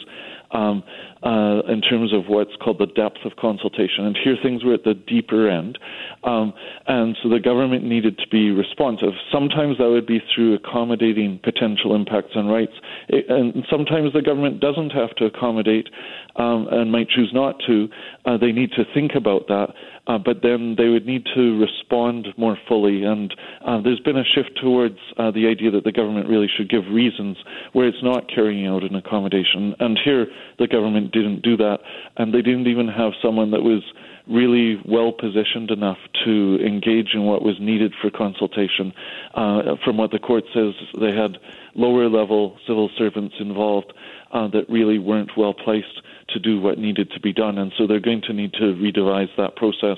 um, 0.52 0.84
uh, 1.24 1.62
in 1.68 1.82
terms 1.82 2.14
of 2.14 2.28
what's 2.28 2.56
called 2.62 2.80
the 2.80 2.88
depth 2.88 3.20
of 3.26 3.36
consultation. 3.36 4.06
And 4.06 4.18
here 4.24 4.36
things 4.42 4.64
were 4.64 4.74
at 4.74 4.84
the 4.84 4.94
deeper 4.94 5.50
end. 5.50 5.78
Um, 6.24 6.54
and 6.88 7.16
so 7.22 7.30
the 7.30 7.40
government 7.40 7.84
needed 7.84 8.18
to 8.18 8.28
be 8.30 8.52
responsive. 8.52 9.14
Sometimes 9.32 9.78
that 9.78 9.90
would 9.90 10.08
be 10.08 10.22
through 10.34 10.56
accommodating 10.56 11.40
potential 11.44 11.96
impacts 11.96 12.32
on 12.36 12.48
rights. 12.48 12.59
It, 13.08 13.26
and 13.30 13.64
sometimes 13.70 14.12
the 14.14 14.22
government 14.22 14.60
doesn't 14.60 14.90
have 14.92 15.16
to 15.16 15.26
accommodate 15.26 15.90
um, 16.36 16.68
and 16.72 16.92
might 16.92 17.10
choose 17.10 17.32
not 17.34 17.56
to. 17.68 17.88
Uh, 18.26 18.38
they 18.38 18.52
need 18.52 18.72
to 18.72 18.84
think 18.94 19.12
about 19.16 19.48
that. 19.48 19.70
Uh, 20.08 20.18
but 20.18 20.38
then 20.42 20.74
they 20.76 20.88
would 20.88 21.06
need 21.06 21.24
to 21.36 21.60
respond 21.60 22.28
more 22.36 22.58
fully. 22.68 23.04
And 23.04 23.34
uh, 23.64 23.80
there's 23.82 24.00
been 24.00 24.18
a 24.18 24.24
shift 24.24 24.60
towards 24.60 24.98
uh, 25.18 25.30
the 25.30 25.46
idea 25.46 25.70
that 25.70 25.84
the 25.84 25.92
government 25.92 26.28
really 26.28 26.48
should 26.58 26.68
give 26.68 26.84
reasons 26.92 27.38
where 27.74 27.88
it's 27.88 28.02
not 28.02 28.28
carrying 28.28 28.66
out 28.66 28.84
an 28.84 28.96
accommodation. 28.96 29.76
And 29.80 30.00
here, 30.04 30.26
the 30.58 30.68
government 30.68 31.12
didn't 31.12 31.44
do 31.44 31.56
that, 31.58 31.78
and 32.18 32.34
they 32.34 32.42
didn't 32.42 32.68
even 32.68 32.88
have 32.88 33.12
someone 33.22 33.52
that 33.52 33.62
was 33.62 33.84
really 34.30 34.82
well 34.86 35.12
positioned 35.12 35.72
enough 35.72 35.98
to 36.26 36.60
engage 36.66 37.10
in 37.14 37.24
what 37.24 37.42
was 37.42 37.56
needed 37.60 37.94
for 38.02 38.10
consultation. 38.12 38.94
Uh, 39.34 39.76
from 39.84 39.98
what 39.98 40.12
the 40.12 40.20
court 40.20 40.44
says, 40.54 40.74
they 41.00 41.14
had 41.16 41.38
lower 41.76 42.10
level 42.10 42.58
civil 42.68 42.90
servants 42.98 43.36
involved 43.40 43.92
uh, 44.32 44.48
that 44.50 44.70
really 44.70 45.00
weren't 45.00 45.32
well 45.36 45.54
placed 45.54 46.02
to 46.30 46.40
do 46.40 46.60
what 46.62 46.78
needed 46.78 47.10
to 47.12 47.20
be 47.20 47.34
done. 47.34 47.58
And 47.58 47.72
so 47.78 47.88
they're 47.88 48.00
going 48.00 48.22
to 48.28 48.34
need 48.34 48.54
to 48.54 48.76
redevise 48.76 49.30
that 49.38 49.56
process 49.56 49.98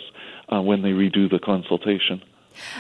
uh, 0.49 0.61
when 0.61 0.81
they 0.81 0.91
redo 0.91 1.29
the 1.29 1.39
consultation. 1.39 2.21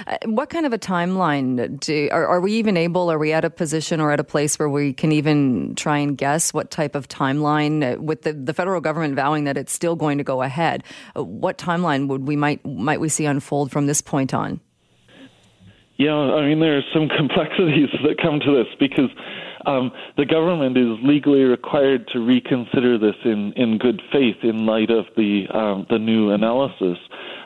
Uh, 0.07 0.17
what 0.25 0.49
kind 0.49 0.65
of 0.65 0.73
a 0.73 0.77
timeline 0.77 1.79
do 1.79 2.09
are, 2.11 2.27
are, 2.27 2.39
we 2.39 2.53
even 2.53 2.77
able? 2.77 3.11
Are 3.11 3.17
we 3.17 3.33
at 3.33 3.45
a 3.45 3.49
position 3.49 3.99
or 3.99 4.11
at 4.11 4.19
a 4.19 4.23
place 4.23 4.57
where 4.59 4.69
we 4.69 4.93
can 4.93 5.11
even 5.11 5.75
try 5.75 5.97
and 5.97 6.17
guess 6.17 6.53
what 6.53 6.71
type 6.71 6.95
of 6.95 7.07
timeline, 7.07 7.97
uh, 7.97 8.01
with 8.01 8.23
the, 8.23 8.33
the 8.33 8.53
federal 8.53 8.81
government 8.81 9.15
vowing 9.15 9.45
that 9.45 9.57
it's 9.57 9.71
still 9.71 9.95
going 9.95 10.17
to 10.17 10.23
go 10.23 10.41
ahead? 10.41 10.83
Uh, 11.15 11.23
what 11.23 11.57
timeline 11.57 12.07
would 12.07 12.27
we 12.27 12.35
might 12.35 12.65
might 12.65 12.99
we 12.99 13.09
see 13.09 13.25
unfold 13.25 13.71
from 13.71 13.87
this 13.87 14.01
point 14.01 14.33
on? 14.33 14.59
Yeah, 15.97 16.15
I 16.15 16.47
mean 16.47 16.59
there 16.59 16.77
are 16.77 16.83
some 16.93 17.07
complexities 17.17 17.89
that 18.03 18.17
come 18.21 18.39
to 18.39 18.63
this 18.63 18.67
because 18.79 19.09
um, 19.65 19.91
the 20.17 20.25
government 20.25 20.77
is 20.77 20.97
legally 21.03 21.43
required 21.43 22.07
to 22.09 22.19
reconsider 22.19 22.97
this 22.97 23.15
in, 23.23 23.53
in 23.53 23.77
good 23.77 24.01
faith 24.11 24.37
in 24.43 24.65
light 24.65 24.89
of 24.89 25.05
the 25.15 25.47
um, 25.53 25.85
the 25.89 25.99
new 25.99 26.31
analysis. 26.31 26.97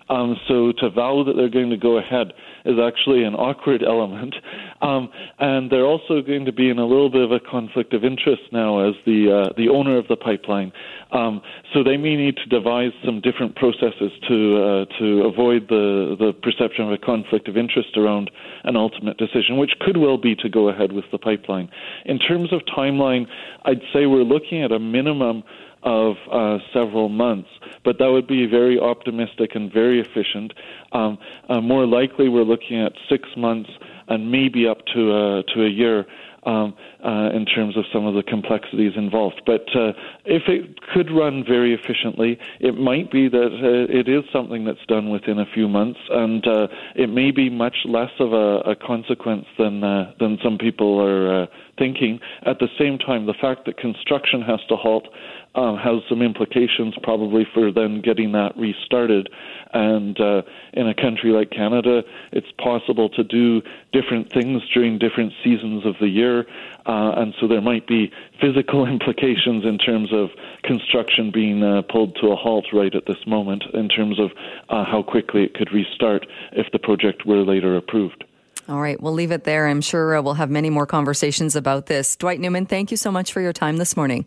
Um, 0.10 0.36
so 0.48 0.72
to 0.80 0.90
vow 0.90 1.24
that 1.24 1.36
they're 1.36 1.50
going 1.50 1.72
to 1.72 1.78
go 1.78 1.98
ahead 1.98 2.34
is 2.66 2.78
actually 2.80 3.24
an 3.24 3.36
awkward 3.36 3.84
element. 3.84 4.36
Um, 4.82 5.10
and 5.40 5.72
they're 5.72 5.86
also 5.86 6.22
going 6.22 6.46
to 6.46 6.52
be 6.52 6.70
in 6.70 6.80
a 6.80 6.86
little 6.86 7.10
bit 7.10 7.22
of 7.22 7.32
a 7.32 7.40
conflict 7.40 7.94
of 7.94 8.04
interest 8.04 8.44
now 8.52 8.88
as 8.88 8.96
the 9.06 9.32
uh, 9.32 9.54
the 9.58 9.70
owner 9.70 9.98
of 9.98 10.08
the 10.08 10.16
pipeline. 10.16 10.72
Um, 11.12 11.42
so 11.74 11.84
they 11.84 11.98
may 11.98 12.16
need 12.16 12.38
to 12.38 12.46
devise 12.48 12.92
some 13.06 13.22
different 13.22 13.56
processes 13.56 14.12
to 14.28 14.58
uh, 14.58 14.86
to 15.00 15.24
avoid 15.24 15.68
the 15.70 16.16
the 16.20 16.34
perception 16.34 16.86
of 16.86 16.92
a 16.92 16.98
conflict 16.98 17.48
of 17.48 17.58
interest 17.58 17.98
around 17.98 18.32
an 18.64 18.76
ultimate 18.76 19.18
decision, 19.18 19.58
which 19.58 19.72
could 19.80 19.98
well 19.98 20.18
be 20.18 20.36
to 20.36 20.50
go 20.50 20.70
ahead 20.70 20.92
with 20.92 21.06
the 21.12 21.18
pipeline. 21.18 21.70
In 22.06 22.20
terms 22.20 22.52
of 22.52 22.62
timeline, 22.78 23.28
I'd 23.64 23.82
say 23.94 24.06
we're 24.06 24.24
looking 24.24 24.64
at 24.64 24.72
a 24.72 24.80
minimum 24.80 25.44
of 25.86 26.16
uh, 26.32 26.58
several 26.74 27.10
months, 27.10 27.50
but 27.84 28.00
that 28.00 28.08
would 28.08 28.26
be 28.28 28.48
very 28.48 28.80
optimistic 28.80 29.52
and 29.54 29.72
very 29.72 30.00
efficient. 30.00 30.52
Um, 30.92 31.20
uh, 31.48 31.62
more 31.62 31.86
likely, 31.86 32.28
we're 32.28 32.42
looking 32.42 32.55
at 32.72 32.94
six 33.10 33.30
months 33.38 33.70
and 34.08 34.32
maybe 34.32 34.68
up 34.68 34.86
to 34.94 35.12
a, 35.12 35.44
to 35.54 35.66
a 35.66 35.70
year. 35.70 36.06
Um, 36.46 36.76
uh, 37.04 37.32
in 37.34 37.44
terms 37.46 37.76
of 37.76 37.86
some 37.92 38.06
of 38.06 38.14
the 38.14 38.22
complexities 38.22 38.94
involved. 38.96 39.42
But 39.48 39.66
uh, 39.76 39.94
if 40.26 40.44
it 40.48 40.80
could 40.94 41.10
run 41.10 41.44
very 41.44 41.74
efficiently, 41.74 42.38
it 42.60 42.78
might 42.78 43.12
be 43.12 43.28
that 43.28 43.48
uh, 43.48 43.92
it 43.92 44.08
is 44.08 44.24
something 44.32 44.64
that's 44.64 44.86
done 44.88 45.10
within 45.10 45.40
a 45.40 45.46
few 45.56 45.68
months, 45.68 46.00
and 46.12 46.46
uh, 46.46 46.68
it 46.96 47.10
may 47.10 47.32
be 47.32 47.50
much 47.50 47.78
less 47.86 48.12
of 48.20 48.34
a, 48.34 48.60
a 48.60 48.76
consequence 48.76 49.46
than 49.58 49.84
uh, 49.84 50.14
than 50.20 50.38
some 50.44 50.60
people 50.60 51.00
are 51.02 51.44
uh, 51.44 51.46
thinking. 51.80 52.20
At 52.44 52.60
the 52.60 52.70
same 52.78 53.00
time, 53.00 53.26
the 53.26 53.34
fact 53.34 53.66
that 53.66 53.78
construction 53.78 54.44
has 54.44 54.60
to 54.70 54.76
halt 54.76 55.08
um, 55.56 55.78
has 55.78 56.02
some 56.10 56.22
implications 56.22 56.94
probably 57.02 57.48
for 57.54 57.72
then 57.72 58.02
getting 58.02 58.34
that 58.34 58.56
restarted. 58.58 59.30
And 59.74 60.20
uh, 60.20 60.42
in 60.74 60.88
a 60.88 60.94
country 60.94 61.32
like 61.32 61.50
Canada, 61.50 62.04
it's 62.32 62.52
possible 62.62 63.10
to 63.10 63.24
do 63.24 63.62
different 63.92 64.32
things 64.32 64.62
during 64.74 65.00
different 65.00 65.34
seasons 65.44 65.86
of 65.86 65.96
the 66.00 66.08
year. 66.08 66.46
Uh, 66.86 67.14
and 67.18 67.34
so 67.40 67.48
there 67.48 67.62
might 67.62 67.88
be 67.88 68.12
physical 68.40 68.86
implications 68.88 69.66
in 69.66 69.78
terms 69.78 70.14
of 70.14 70.30
construction 70.64 71.32
being 71.32 71.64
uh, 71.64 71.82
pulled 71.84 72.16
to 72.22 72.28
a 72.28 72.36
halt 72.36 72.66
right 72.74 72.94
at 72.94 73.06
this 73.06 73.26
moment, 73.26 73.64
in 73.74 73.90
terms 73.90 74.20
of 74.20 74.32
uh, 74.70 74.84
how 74.84 75.02
quickly 75.02 75.44
it 75.44 75.54
could 75.54 75.72
restart 75.72 76.26
if 76.52 76.72
the 76.72 76.80
project 76.80 77.26
were 77.26 77.44
later 77.44 77.76
approved. 77.78 78.24
All 78.68 78.82
right, 78.82 79.00
we'll 79.00 79.14
leave 79.14 79.32
it 79.32 79.44
there. 79.44 79.68
I'm 79.68 79.82
sure 79.82 80.16
uh, 80.16 80.22
we'll 80.22 80.34
have 80.36 80.50
many 80.50 80.70
more 80.70 80.88
conversations 80.88 81.56
about 81.56 81.86
this. 81.86 82.16
Dwight 82.16 82.40
Newman, 82.40 82.66
thank 82.66 82.90
you 82.90 82.98
so 82.98 83.12
much 83.12 83.32
for 83.32 83.40
your 83.40 83.54
time 83.54 83.78
this 83.78 83.96
morning. 83.96 84.26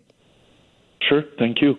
Sure, 1.09 1.25
thank 1.39 1.63
you. 1.63 1.79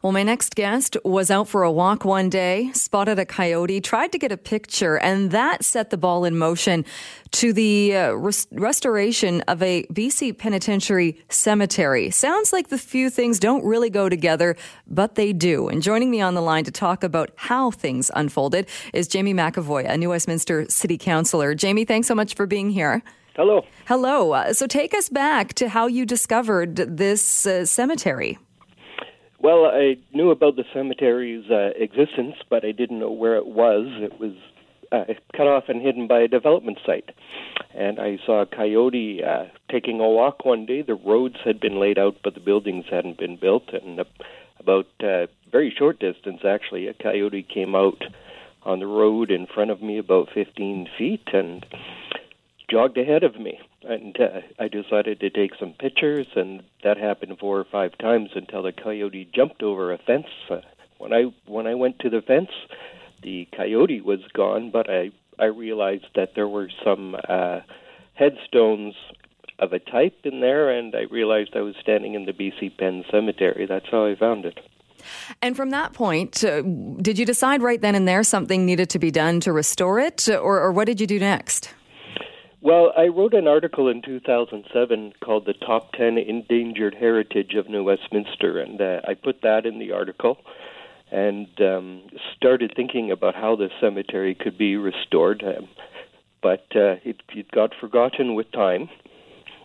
Well, 0.00 0.12
my 0.12 0.22
next 0.22 0.54
guest 0.54 0.96
was 1.04 1.30
out 1.30 1.46
for 1.46 1.62
a 1.62 1.70
walk 1.70 2.04
one 2.04 2.30
day, 2.30 2.70
spotted 2.72 3.18
a 3.18 3.26
coyote, 3.26 3.80
tried 3.82 4.12
to 4.12 4.18
get 4.18 4.32
a 4.32 4.36
picture, 4.38 4.96
and 4.96 5.30
that 5.30 5.62
set 5.64 5.90
the 5.90 5.98
ball 5.98 6.24
in 6.24 6.36
motion 6.36 6.86
to 7.32 7.52
the 7.52 7.94
uh, 7.94 8.12
res- 8.12 8.48
restoration 8.50 9.42
of 9.42 9.62
a 9.62 9.84
BC 9.84 10.38
penitentiary 10.38 11.22
cemetery. 11.28 12.10
Sounds 12.10 12.52
like 12.52 12.68
the 12.68 12.78
few 12.78 13.10
things 13.10 13.38
don't 13.38 13.64
really 13.64 13.90
go 13.90 14.08
together, 14.08 14.56
but 14.86 15.16
they 15.16 15.34
do. 15.34 15.68
And 15.68 15.82
joining 15.82 16.10
me 16.10 16.22
on 16.22 16.34
the 16.34 16.42
line 16.42 16.64
to 16.64 16.72
talk 16.72 17.04
about 17.04 17.30
how 17.36 17.70
things 17.70 18.10
unfolded 18.14 18.68
is 18.94 19.06
Jaimie 19.06 19.34
McEvoy, 19.34 19.88
a 19.88 19.98
New 19.98 20.08
Westminster 20.08 20.66
City 20.70 20.96
Councillor. 20.96 21.54
Jaimie, 21.54 21.86
thanks 21.86 22.08
so 22.08 22.14
much 22.14 22.34
for 22.34 22.46
being 22.46 22.70
here. 22.70 23.02
Hello. 23.36 23.64
Hello. 23.86 24.32
Uh, 24.32 24.52
so 24.52 24.66
take 24.66 24.94
us 24.94 25.08
back 25.08 25.54
to 25.54 25.68
how 25.68 25.86
you 25.86 26.04
discovered 26.04 26.76
this 26.76 27.46
uh, 27.46 27.64
cemetery. 27.64 28.38
Well, 29.42 29.66
I 29.66 29.96
knew 30.14 30.30
about 30.30 30.54
the 30.54 30.62
cemetery's 30.72 31.50
uh, 31.50 31.70
existence, 31.74 32.36
but 32.48 32.64
I 32.64 32.70
didn't 32.70 33.00
know 33.00 33.10
where 33.10 33.34
it 33.34 33.46
was. 33.46 33.88
It 34.00 34.20
was 34.20 34.34
uh, 34.92 35.12
cut 35.36 35.48
off 35.48 35.64
and 35.66 35.82
hidden 35.82 36.06
by 36.06 36.20
a 36.20 36.28
development 36.28 36.78
site. 36.86 37.10
And 37.74 37.98
I 37.98 38.18
saw 38.24 38.42
a 38.42 38.46
coyote 38.46 39.20
uh, 39.24 39.46
taking 39.68 39.98
a 39.98 40.08
walk 40.08 40.44
one 40.44 40.64
day. 40.64 40.82
The 40.82 40.94
roads 40.94 41.38
had 41.44 41.58
been 41.58 41.80
laid 41.80 41.98
out, 41.98 42.18
but 42.22 42.34
the 42.34 42.40
buildings 42.40 42.84
hadn't 42.88 43.18
been 43.18 43.36
built. 43.36 43.70
And 43.72 43.98
uh, 43.98 44.04
about 44.60 44.86
uh, 45.02 45.26
very 45.50 45.74
short 45.76 45.98
distance, 45.98 46.42
actually, 46.46 46.86
a 46.86 46.94
coyote 46.94 47.42
came 47.42 47.74
out 47.74 48.00
on 48.62 48.78
the 48.78 48.86
road 48.86 49.32
in 49.32 49.48
front 49.52 49.72
of 49.72 49.82
me 49.82 49.98
about 49.98 50.28
15 50.32 50.86
feet 50.96 51.26
and 51.32 51.66
jogged 52.70 52.96
ahead 52.96 53.24
of 53.24 53.40
me 53.40 53.58
and 53.84 54.16
uh, 54.20 54.40
I 54.58 54.68
decided 54.68 55.20
to 55.20 55.30
take 55.30 55.52
some 55.58 55.74
pictures, 55.78 56.26
and 56.34 56.62
that 56.84 56.96
happened 56.96 57.38
four 57.38 57.58
or 57.58 57.64
five 57.64 57.96
times 57.98 58.30
until 58.34 58.62
the 58.62 58.72
coyote 58.72 59.28
jumped 59.34 59.62
over 59.62 59.92
a 59.92 59.98
fence. 59.98 60.26
Uh, 60.50 60.60
when 60.98 61.12
I 61.12 61.24
when 61.46 61.66
I 61.66 61.74
went 61.74 61.98
to 62.00 62.10
the 62.10 62.22
fence, 62.22 62.50
the 63.22 63.48
coyote 63.56 64.00
was 64.00 64.20
gone, 64.34 64.70
but 64.70 64.88
I 64.88 65.10
I 65.38 65.46
realized 65.46 66.06
that 66.14 66.34
there 66.34 66.48
were 66.48 66.68
some 66.84 67.16
uh, 67.28 67.60
headstones 68.14 68.94
of 69.58 69.72
a 69.72 69.78
type 69.78 70.18
in 70.24 70.40
there, 70.40 70.70
and 70.70 70.94
I 70.94 71.02
realized 71.10 71.50
I 71.54 71.60
was 71.60 71.74
standing 71.80 72.14
in 72.14 72.24
the 72.24 72.32
BC 72.32 72.76
Penn 72.78 73.04
Cemetery. 73.10 73.66
That's 73.66 73.86
how 73.90 74.06
I 74.06 74.14
found 74.16 74.44
it. 74.44 74.58
And 75.40 75.56
from 75.56 75.70
that 75.70 75.92
point, 75.92 76.44
uh, 76.44 76.62
did 76.62 77.18
you 77.18 77.26
decide 77.26 77.62
right 77.62 77.80
then 77.80 77.94
and 77.94 78.06
there 78.06 78.22
something 78.22 78.64
needed 78.64 78.90
to 78.90 78.98
be 78.98 79.10
done 79.10 79.40
to 79.40 79.52
restore 79.52 79.98
it, 79.98 80.28
or, 80.28 80.60
or 80.60 80.72
what 80.72 80.86
did 80.86 81.00
you 81.00 81.06
do 81.06 81.18
next? 81.18 81.74
Well, 82.62 82.92
I 82.96 83.08
wrote 83.08 83.34
an 83.34 83.48
article 83.48 83.88
in 83.88 84.02
2007 84.02 85.14
called 85.20 85.46
The 85.46 85.52
Top 85.52 85.90
10 85.94 86.16
Endangered 86.16 86.94
Heritage 86.94 87.54
of 87.54 87.68
New 87.68 87.82
Westminster, 87.82 88.60
and 88.60 88.80
uh, 88.80 89.00
I 89.04 89.14
put 89.14 89.42
that 89.42 89.66
in 89.66 89.80
the 89.80 89.90
article 89.90 90.38
and 91.10 91.48
um, 91.60 92.02
started 92.36 92.72
thinking 92.76 93.10
about 93.10 93.34
how 93.34 93.56
the 93.56 93.68
cemetery 93.80 94.36
could 94.36 94.56
be 94.56 94.76
restored. 94.76 95.42
Um, 95.42 95.68
but 96.40 96.64
uh, 96.76 97.02
it, 97.02 97.20
it 97.30 97.50
got 97.50 97.74
forgotten 97.80 98.36
with 98.36 98.52
time 98.52 98.88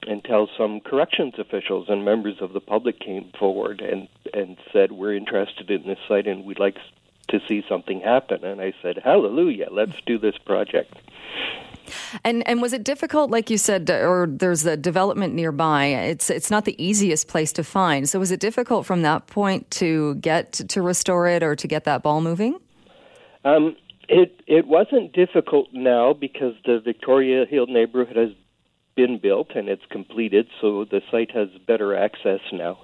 until 0.08 0.50
some 0.58 0.80
corrections 0.80 1.36
officials 1.38 1.90
and 1.90 2.04
members 2.04 2.38
of 2.42 2.54
the 2.54 2.62
public 2.62 3.00
came 3.00 3.32
forward 3.38 3.80
and, 3.80 4.08
and 4.34 4.58
said, 4.74 4.92
We're 4.92 5.16
interested 5.16 5.70
in 5.70 5.86
this 5.86 6.00
site 6.08 6.26
and 6.26 6.46
we'd 6.46 6.60
like 6.60 6.78
to 7.28 7.40
see 7.48 7.64
something 7.70 8.02
happen. 8.02 8.44
And 8.44 8.60
I 8.60 8.74
said, 8.82 8.98
Hallelujah, 9.04 9.68
let's 9.70 10.02
do 10.08 10.18
this 10.18 10.38
project. 10.48 10.96
And 12.24 12.48
and 12.48 12.62
was 12.62 12.74
it 12.74 12.84
difficult, 12.84 13.32
like 13.32 13.50
you 13.50 13.58
said, 13.58 13.90
or 13.90 14.28
there's 14.30 14.66
a 14.66 14.78
development 14.78 15.34
nearby? 15.34 15.86
It's 15.86 16.30
it's 16.30 16.52
not 16.52 16.66
the 16.66 16.82
easiest 16.84 17.28
place 17.28 17.52
to 17.54 17.64
find. 17.64 18.08
So 18.10 18.20
was 18.20 18.32
it 18.32 18.40
difficult 18.40 18.86
from 18.86 19.02
that 19.04 19.28
point 19.28 19.70
to 19.72 20.16
get 20.16 20.54
to 20.54 20.82
restore 20.82 21.28
it 21.28 21.44
or 21.44 21.56
to 21.56 21.68
get 21.68 21.84
that 21.86 22.04
ball 22.04 22.22
moving? 22.22 22.60
Um, 23.44 23.76
it 24.10 24.42
it 24.48 24.68
wasn't 24.68 25.14
difficult 25.14 25.70
now 25.74 26.14
because 26.14 26.54
the 26.66 26.80
Victoria 26.84 27.46
Hill 27.46 27.68
neighborhood 27.68 28.16
has 28.16 28.30
been 28.96 29.20
built 29.22 29.52
and 29.56 29.70
it's 29.70 29.86
completed, 29.90 30.48
so 30.60 30.86
the 30.86 31.02
site 31.12 31.32
has 31.32 31.50
better 31.68 31.96
access 31.96 32.40
now. 32.52 32.80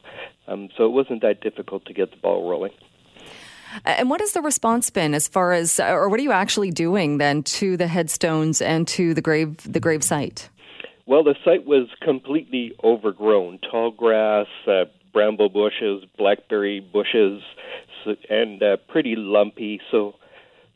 Um, 0.47 0.69
so 0.77 0.85
it 0.85 0.91
wasn't 0.91 1.21
that 1.21 1.41
difficult 1.41 1.85
to 1.85 1.93
get 1.93 2.11
the 2.11 2.17
ball 2.17 2.49
rolling. 2.49 2.71
And 3.85 4.09
what 4.09 4.21
has 4.21 4.33
the 4.33 4.41
response 4.41 4.89
been 4.89 5.13
as 5.13 5.27
far 5.27 5.53
as, 5.53 5.79
or 5.79 6.09
what 6.09 6.19
are 6.19 6.23
you 6.23 6.31
actually 6.31 6.71
doing 6.71 7.17
then 7.17 7.43
to 7.43 7.77
the 7.77 7.87
headstones 7.87 8.61
and 8.61 8.87
to 8.89 9.13
the 9.13 9.21
grave, 9.21 9.57
the 9.71 9.79
grave 9.79 10.03
site? 10.03 10.49
Well, 11.05 11.23
the 11.23 11.35
site 11.43 11.65
was 11.65 11.87
completely 12.01 12.73
overgrown. 12.83 13.59
Tall 13.69 13.91
grass, 13.91 14.47
uh, 14.67 14.85
bramble 15.11 15.49
bushes, 15.49 16.05
blackberry 16.17 16.79
bushes, 16.79 17.41
and 18.29 18.61
uh, 18.63 18.77
pretty 18.87 19.15
lumpy. 19.17 19.81
So, 19.91 20.15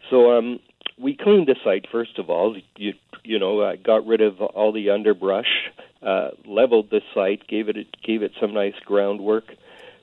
so 0.09 0.37
um, 0.37 0.59
we 0.97 1.15
cleaned 1.15 1.47
the 1.47 1.55
site 1.63 1.85
first 1.91 2.19
of 2.19 2.29
all. 2.29 2.57
You, 2.75 2.93
you 3.23 3.39
know, 3.39 3.61
uh, 3.61 3.75
got 3.75 4.05
rid 4.05 4.21
of 4.21 4.41
all 4.41 4.71
the 4.71 4.89
underbrush, 4.89 5.69
uh, 6.01 6.29
leveled 6.45 6.89
the 6.89 7.01
site, 7.13 7.47
gave 7.47 7.69
it 7.69 7.77
gave 8.03 8.21
it 8.21 8.31
some 8.39 8.53
nice 8.53 8.75
groundwork. 8.85 9.45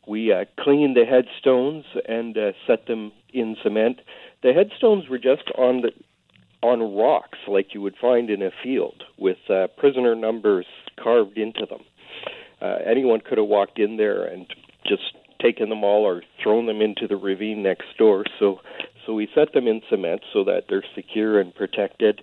We 0.07 0.33
uh, 0.33 0.45
cleaned 0.59 0.97
the 0.97 1.05
headstones 1.05 1.85
and 2.07 2.37
uh, 2.37 2.53
set 2.67 2.87
them 2.87 3.13
in 3.33 3.57
cement. 3.63 4.01
The 4.43 4.53
headstones 4.53 5.09
were 5.09 5.19
just 5.19 5.51
on 5.57 5.83
the 5.83 5.93
on 6.63 6.97
rocks 6.97 7.39
like 7.47 7.75
you 7.75 7.83
would 7.83 7.97
find 8.01 8.31
in 8.31 8.41
a 8.41 8.51
field 8.63 9.05
with 9.19 9.37
uh, 9.51 9.67
prisoner 9.77 10.15
numbers 10.15 10.65
carved 10.99 11.37
into 11.37 11.67
them. 11.67 11.83
Uh, 12.63 12.79
anyone 12.87 13.21
could 13.21 13.37
have 13.37 13.47
walked 13.47 13.79
in 13.79 13.99
there 13.99 14.25
and 14.25 14.47
just 14.87 15.15
taken 15.43 15.69
them 15.69 15.85
all 15.85 16.05
or 16.05 16.23
thrown 16.43 16.65
them 16.65 16.81
into 16.81 17.07
the 17.07 17.17
ravine 17.17 17.63
next 17.63 17.97
door. 17.99 18.25
So, 18.39 18.61
so 19.05 19.13
we 19.13 19.29
set 19.35 19.53
them 19.53 19.69
in 19.69 19.83
cement 19.91 20.23
so 20.33 20.45
that 20.45 20.65
they're 20.69 20.85
secure 20.95 21.39
and 21.39 21.55
protected. 21.55 22.23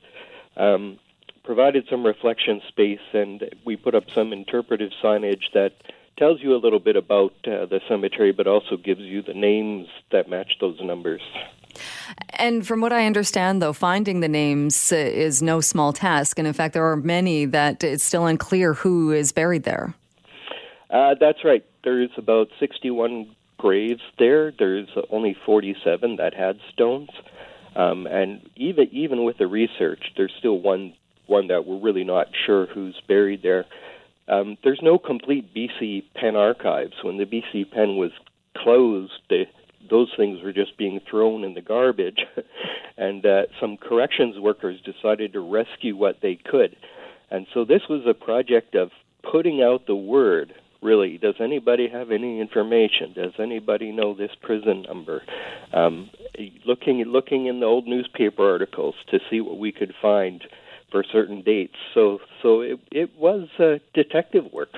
Um, 0.58 0.98
provided 1.44 1.86
some 1.90 2.06
reflection 2.06 2.62
space, 2.68 3.00
and 3.14 3.44
we 3.64 3.76
put 3.76 3.94
up 3.94 4.06
some 4.14 4.34
interpretive 4.34 4.92
signage 5.04 5.52
that 5.54 5.74
tells 6.18 6.42
you 6.42 6.56
a 6.56 6.58
little 6.58 6.80
bit 6.80 6.96
about 6.96 7.34
uh, 7.46 7.66
the 7.66 7.80
cemetery, 7.88 8.32
but 8.32 8.48
also 8.48 8.78
gives 8.78 9.02
you 9.02 9.22
the 9.22 9.34
names 9.34 9.88
that 10.12 10.30
match 10.30 10.54
those 10.60 10.80
numbers. 10.82 11.22
And 12.30 12.66
from 12.68 12.82
what 12.82 12.94
I 12.94 13.06
understand, 13.06 13.62
though, 13.62 13.74
finding 13.74 14.20
the 14.20 14.28
names 14.28 14.92
uh, 14.92 14.96
is 14.96 15.42
no 15.42 15.62
small 15.62 15.94
task. 15.94 16.38
And 16.38 16.48
in 16.48 16.54
fact, 16.54 16.74
there 16.74 16.86
are 16.86 16.98
many 16.98 17.46
that 17.46 17.84
it's 17.84 18.04
still 18.04 18.26
unclear 18.26 18.74
who 18.74 19.12
is 19.12 19.32
buried 19.32 19.64
there. 19.64 19.94
Uh, 20.90 21.16
that's 21.20 21.44
right. 21.44 21.64
There's 21.84 22.10
about 22.18 22.50
61 22.60 23.34
graves 23.58 24.02
there. 24.20 24.52
There's 24.52 24.90
only 25.10 25.36
47 25.46 26.18
that 26.18 26.34
had 26.34 26.60
stones. 26.74 27.10
Um, 27.76 28.06
and 28.06 28.50
even 28.58 28.90
even 28.92 29.24
with 29.24 29.38
the 29.38 29.48
research, 29.48 30.12
there's 30.18 30.34
still 30.38 30.60
one 30.60 30.94
one 31.28 31.48
that 31.48 31.66
we're 31.66 31.80
really 31.80 32.04
not 32.04 32.28
sure 32.46 32.66
who's 32.66 33.00
buried 33.08 33.42
there. 33.42 33.66
Um, 34.32 34.58
there's 34.64 34.80
no 34.82 34.98
complete 34.98 35.54
BC 35.54 36.06
Penn 36.16 36.38
archives. 36.38 36.94
When 37.04 37.18
the 37.18 37.26
BC 37.26 37.70
Penn 37.70 37.98
was 37.98 38.12
closed, 38.58 39.12
those 39.90 40.10
things 40.16 40.42
were 40.42 40.54
just 40.54 40.78
being 40.78 41.02
thrown 41.10 41.44
in 41.44 41.54
the 41.54 41.62
garbage, 41.62 42.22
and 42.98 43.26
uh, 43.26 43.44
some 43.60 43.76
corrections 43.76 44.40
workers 44.40 44.80
decided 44.82 45.34
to 45.34 45.42
rescue 45.42 45.98
what 45.98 46.20
they 46.22 46.40
could. 46.44 46.78
And 47.30 47.46
so 47.54 47.66
this 47.66 47.82
was 47.90 48.04
a 48.08 48.14
project 48.14 48.74
of 48.74 48.92
putting 49.30 49.62
out 49.62 49.86
the 49.86 49.96
word. 49.96 50.54
Really, 50.82 51.18
does 51.18 51.36
anybody 51.40 51.90
have 51.90 52.10
any 52.10 52.40
information? 52.40 53.14
Does 53.14 53.34
anybody 53.38 53.92
know 53.92 54.16
this 54.16 54.32
prison 54.42 54.84
number? 54.88 55.22
Um, 55.74 56.10
looking 56.66 57.04
looking 57.06 57.46
in 57.46 57.60
the 57.60 57.68
old 57.68 57.86
newspaper 57.86 58.50
articles 58.50 58.96
to 59.12 59.20
see 59.30 59.42
what 59.42 59.60
we 59.60 59.72
could 59.72 59.94
find 60.02 60.44
for 60.92 61.04
certain 61.04 61.42
dates. 61.42 61.76
So 61.94 62.20
so 62.42 62.62
it 62.62 62.80
it 62.92 63.18
was 63.18 63.48
uh, 63.60 63.80
detective 63.94 64.52
work. 64.52 64.74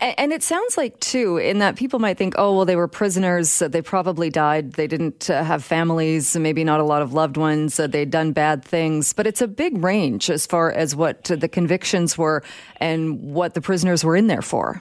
And 0.00 0.32
it 0.32 0.44
sounds 0.44 0.76
like, 0.76 1.00
too, 1.00 1.38
in 1.38 1.58
that 1.58 1.74
people 1.74 1.98
might 1.98 2.16
think, 2.16 2.34
oh, 2.38 2.54
well, 2.54 2.64
they 2.64 2.76
were 2.76 2.86
prisoners. 2.86 3.58
They 3.58 3.82
probably 3.82 4.30
died. 4.30 4.74
They 4.74 4.86
didn't 4.86 5.28
uh, 5.28 5.42
have 5.42 5.64
families, 5.64 6.36
maybe 6.36 6.62
not 6.62 6.78
a 6.78 6.84
lot 6.84 7.02
of 7.02 7.12
loved 7.12 7.36
ones. 7.36 7.80
Uh, 7.80 7.88
they'd 7.88 8.10
done 8.10 8.30
bad 8.30 8.64
things. 8.64 9.12
But 9.12 9.26
it's 9.26 9.42
a 9.42 9.48
big 9.48 9.82
range 9.82 10.30
as 10.30 10.46
far 10.46 10.70
as 10.70 10.94
what 10.94 11.24
the 11.24 11.48
convictions 11.48 12.16
were 12.16 12.44
and 12.76 13.20
what 13.20 13.54
the 13.54 13.60
prisoners 13.60 14.04
were 14.04 14.14
in 14.14 14.28
there 14.28 14.40
for. 14.40 14.80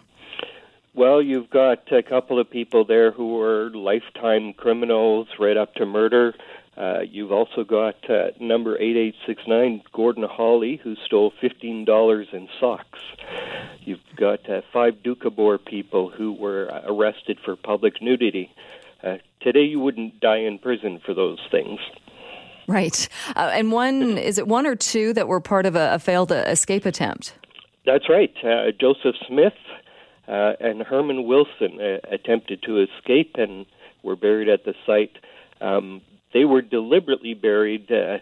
Well, 0.94 1.20
you've 1.20 1.50
got 1.50 1.92
a 1.92 2.04
couple 2.04 2.40
of 2.40 2.48
people 2.48 2.86
there 2.86 3.12
who 3.12 3.38
were 3.38 3.72
lifetime 3.74 4.54
criminals 4.54 5.28
right 5.40 5.58
up 5.58 5.74
to 5.76 5.86
murder. 5.88 6.36
Uh, 6.78 7.00
you've 7.02 7.32
also 7.32 7.64
got 7.64 7.96
uh, 8.10 8.28
number 8.40 8.76
8869, 8.76 9.82
Gordon 9.94 10.24
Hawley, 10.24 10.80
who 10.84 10.96
stole 11.06 11.34
$15 11.42 12.34
in 12.34 12.48
socks. 12.60 13.00
You've 13.82 14.00
got 14.16 14.48
uh, 14.50 14.62
five 14.72 14.96
Doukhobor 15.04 15.64
people 15.64 16.10
who 16.10 16.34
were 16.34 16.72
uh, 16.72 16.82
arrested 16.86 17.40
for 17.44 17.56
public 17.56 18.02
nudity. 18.02 18.52
Uh, 19.04 19.18
today, 19.42 19.64
you 19.64 19.80
wouldn't 19.80 20.20
die 20.20 20.38
in 20.38 20.60
prison 20.60 21.02
for 21.04 21.14
those 21.14 21.40
things. 21.50 21.80
Right. 22.68 23.08
Uh, 23.36 23.50
and 23.54 23.72
one, 23.72 24.18
is 24.18 24.38
it 24.38 24.48
one 24.48 24.68
or 24.68 24.76
two 24.76 25.14
that 25.14 25.28
were 25.28 25.40
part 25.40 25.66
of 25.66 25.76
a, 25.76 25.96
a 25.96 26.00
failed 26.00 26.32
escape 26.32 26.86
attempt? 26.86 27.34
That's 27.86 28.10
right. 28.10 28.34
Joseph 28.80 29.16
Smith 29.28 29.54
uh, 30.28 30.54
and 30.60 30.82
Herman 30.82 31.26
Wilson 31.26 31.80
uh, 31.80 32.00
attempted 32.12 32.62
to 32.64 32.82
escape 32.82 33.36
and 33.36 33.66
were 34.04 34.16
buried 34.16 34.50
at 34.50 34.66
the 34.66 34.74
site. 34.86 35.18
Um, 35.62 36.02
they 36.34 36.46
were 36.46 36.62
deliberately 36.62 37.34
buried 37.34 37.92
uh, 37.92 38.18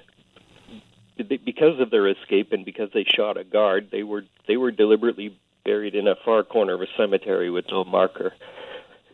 because 1.18 1.80
of 1.80 1.92
their 1.92 2.08
escape 2.08 2.52
and 2.52 2.66
because 2.66 2.90
they 2.94 3.04
shot 3.04 3.38
a 3.38 3.44
guard. 3.44 3.90
They 3.92 4.04
were 4.04 4.24
they 4.48 4.58
were 4.58 4.72
deliberately 4.72 5.38
buried 5.64 5.96
in 5.96 6.08
a 6.08 6.16
far 6.24 6.44
corner 6.44 6.74
of 6.74 6.82
a 6.82 6.88
cemetery 6.98 7.50
with 7.50 7.66
no 7.72 7.84
marker. 7.84 8.34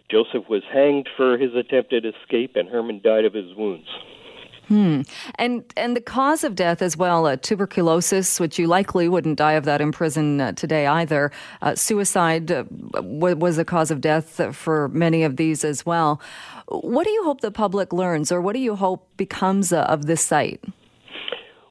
Joseph 0.10 0.50
was 0.50 0.64
hanged 0.72 1.08
for 1.16 1.38
his 1.38 1.56
attempted 1.56 2.06
escape, 2.06 2.56
and 2.56 2.68
Herman 2.68 3.00
died 3.02 3.24
of 3.24 3.34
his 3.34 3.56
wounds. 3.56 3.88
Hmm. 4.72 5.02
And 5.36 5.66
and 5.76 5.98
the 5.98 6.02
cause 6.02 6.46
of 6.46 6.56
death 6.56 6.82
as 6.82 6.96
well, 6.96 7.26
uh, 7.26 7.36
tuberculosis, 7.36 8.40
which 8.40 8.58
you 8.58 8.68
likely 8.68 9.10
wouldn't 9.10 9.38
die 9.38 9.52
of 9.52 9.66
that 9.66 9.82
in 9.82 9.92
prison 9.92 10.40
uh, 10.40 10.54
today 10.54 10.88
either. 10.88 11.30
Uh, 11.62 11.76
suicide 11.76 12.50
uh, 12.54 12.64
was 13.04 13.58
a 13.58 13.66
cause 13.66 13.92
of 13.92 14.00
death 14.00 14.40
for 14.56 14.88
many 14.88 15.24
of 15.24 15.36
these 15.36 15.66
as 15.66 15.86
well. 15.86 16.22
What 16.70 17.04
do 17.04 17.12
you 17.12 17.22
hope 17.26 17.42
the 17.42 17.52
public 17.52 17.92
learns, 17.92 18.32
or 18.32 18.40
what 18.40 18.54
do 18.54 18.62
you 18.62 18.78
hope 18.78 19.06
becomes 19.18 19.74
uh, 19.74 19.82
of 19.90 20.06
this 20.06 20.24
site? 20.24 20.64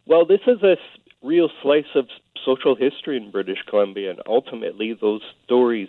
Well, 0.04 0.26
this 0.26 0.42
is 0.46 0.62
a 0.62 0.76
real 1.22 1.48
slice 1.62 1.94
of 1.94 2.06
social 2.44 2.76
history 2.76 3.16
in 3.16 3.30
British 3.30 3.62
Columbia, 3.66 4.10
and 4.10 4.20
ultimately, 4.26 4.92
those 4.92 5.22
stories 5.46 5.88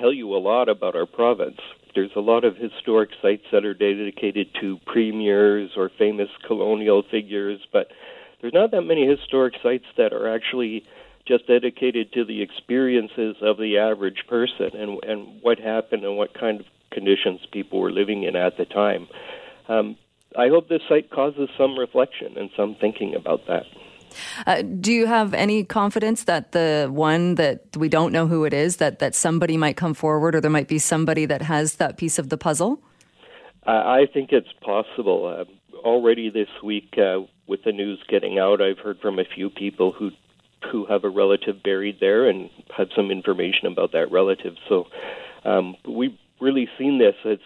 tell 0.00 0.10
you 0.10 0.34
a 0.34 0.38
lot 0.40 0.70
about 0.70 0.96
our 0.96 1.04
province. 1.04 1.60
There's 1.96 2.10
a 2.14 2.20
lot 2.20 2.44
of 2.44 2.56
historic 2.56 3.10
sites 3.22 3.44
that 3.52 3.64
are 3.64 3.74
dedicated 3.74 4.48
to 4.60 4.78
premiers 4.86 5.70
or 5.76 5.90
famous 5.98 6.28
colonial 6.46 7.02
figures, 7.10 7.58
but 7.72 7.88
there's 8.40 8.52
not 8.52 8.70
that 8.72 8.82
many 8.82 9.06
historic 9.06 9.54
sites 9.62 9.86
that 9.96 10.12
are 10.12 10.32
actually 10.32 10.84
just 11.26 11.46
dedicated 11.46 12.12
to 12.12 12.24
the 12.24 12.42
experiences 12.42 13.36
of 13.40 13.56
the 13.56 13.78
average 13.78 14.24
person 14.28 14.70
and 14.74 15.02
and 15.04 15.42
what 15.42 15.58
happened 15.58 16.04
and 16.04 16.18
what 16.18 16.34
kind 16.38 16.60
of 16.60 16.66
conditions 16.92 17.40
people 17.50 17.80
were 17.80 17.90
living 17.90 18.24
in 18.24 18.36
at 18.36 18.58
the 18.58 18.66
time. 18.66 19.08
Um, 19.66 19.96
I 20.38 20.48
hope 20.48 20.68
this 20.68 20.82
site 20.88 21.10
causes 21.10 21.48
some 21.56 21.78
reflection 21.78 22.36
and 22.36 22.50
some 22.56 22.76
thinking 22.78 23.14
about 23.14 23.46
that. 23.48 23.64
Uh, 24.46 24.62
do 24.62 24.92
you 24.92 25.06
have 25.06 25.34
any 25.34 25.64
confidence 25.64 26.24
that 26.24 26.52
the 26.52 26.88
one 26.90 27.36
that 27.36 27.76
we 27.76 27.88
don't 27.88 28.12
know 28.12 28.26
who 28.26 28.44
it 28.44 28.52
is, 28.52 28.76
that, 28.76 28.98
that 28.98 29.14
somebody 29.14 29.56
might 29.56 29.76
come 29.76 29.94
forward 29.94 30.34
or 30.34 30.40
there 30.40 30.50
might 30.50 30.68
be 30.68 30.78
somebody 30.78 31.26
that 31.26 31.42
has 31.42 31.76
that 31.76 31.96
piece 31.96 32.18
of 32.18 32.28
the 32.28 32.38
puzzle? 32.38 32.80
Uh, 33.66 33.70
I 33.70 34.06
think 34.12 34.30
it's 34.32 34.52
possible. 34.64 35.26
Uh, 35.26 35.76
already 35.78 36.30
this 36.30 36.48
week, 36.62 36.94
uh, 36.98 37.20
with 37.46 37.62
the 37.64 37.72
news 37.72 38.02
getting 38.08 38.38
out, 38.38 38.60
I've 38.60 38.78
heard 38.78 38.98
from 39.00 39.18
a 39.18 39.24
few 39.24 39.50
people 39.50 39.92
who 39.92 40.10
who 40.72 40.84
have 40.86 41.04
a 41.04 41.08
relative 41.08 41.62
buried 41.62 41.98
there 42.00 42.28
and 42.28 42.50
had 42.76 42.88
some 42.96 43.10
information 43.10 43.66
about 43.66 43.92
that 43.92 44.10
relative. 44.10 44.54
So 44.68 44.86
um, 45.44 45.76
we've 45.88 46.16
really 46.40 46.68
seen 46.78 46.98
this 46.98 47.14
as 47.24 47.38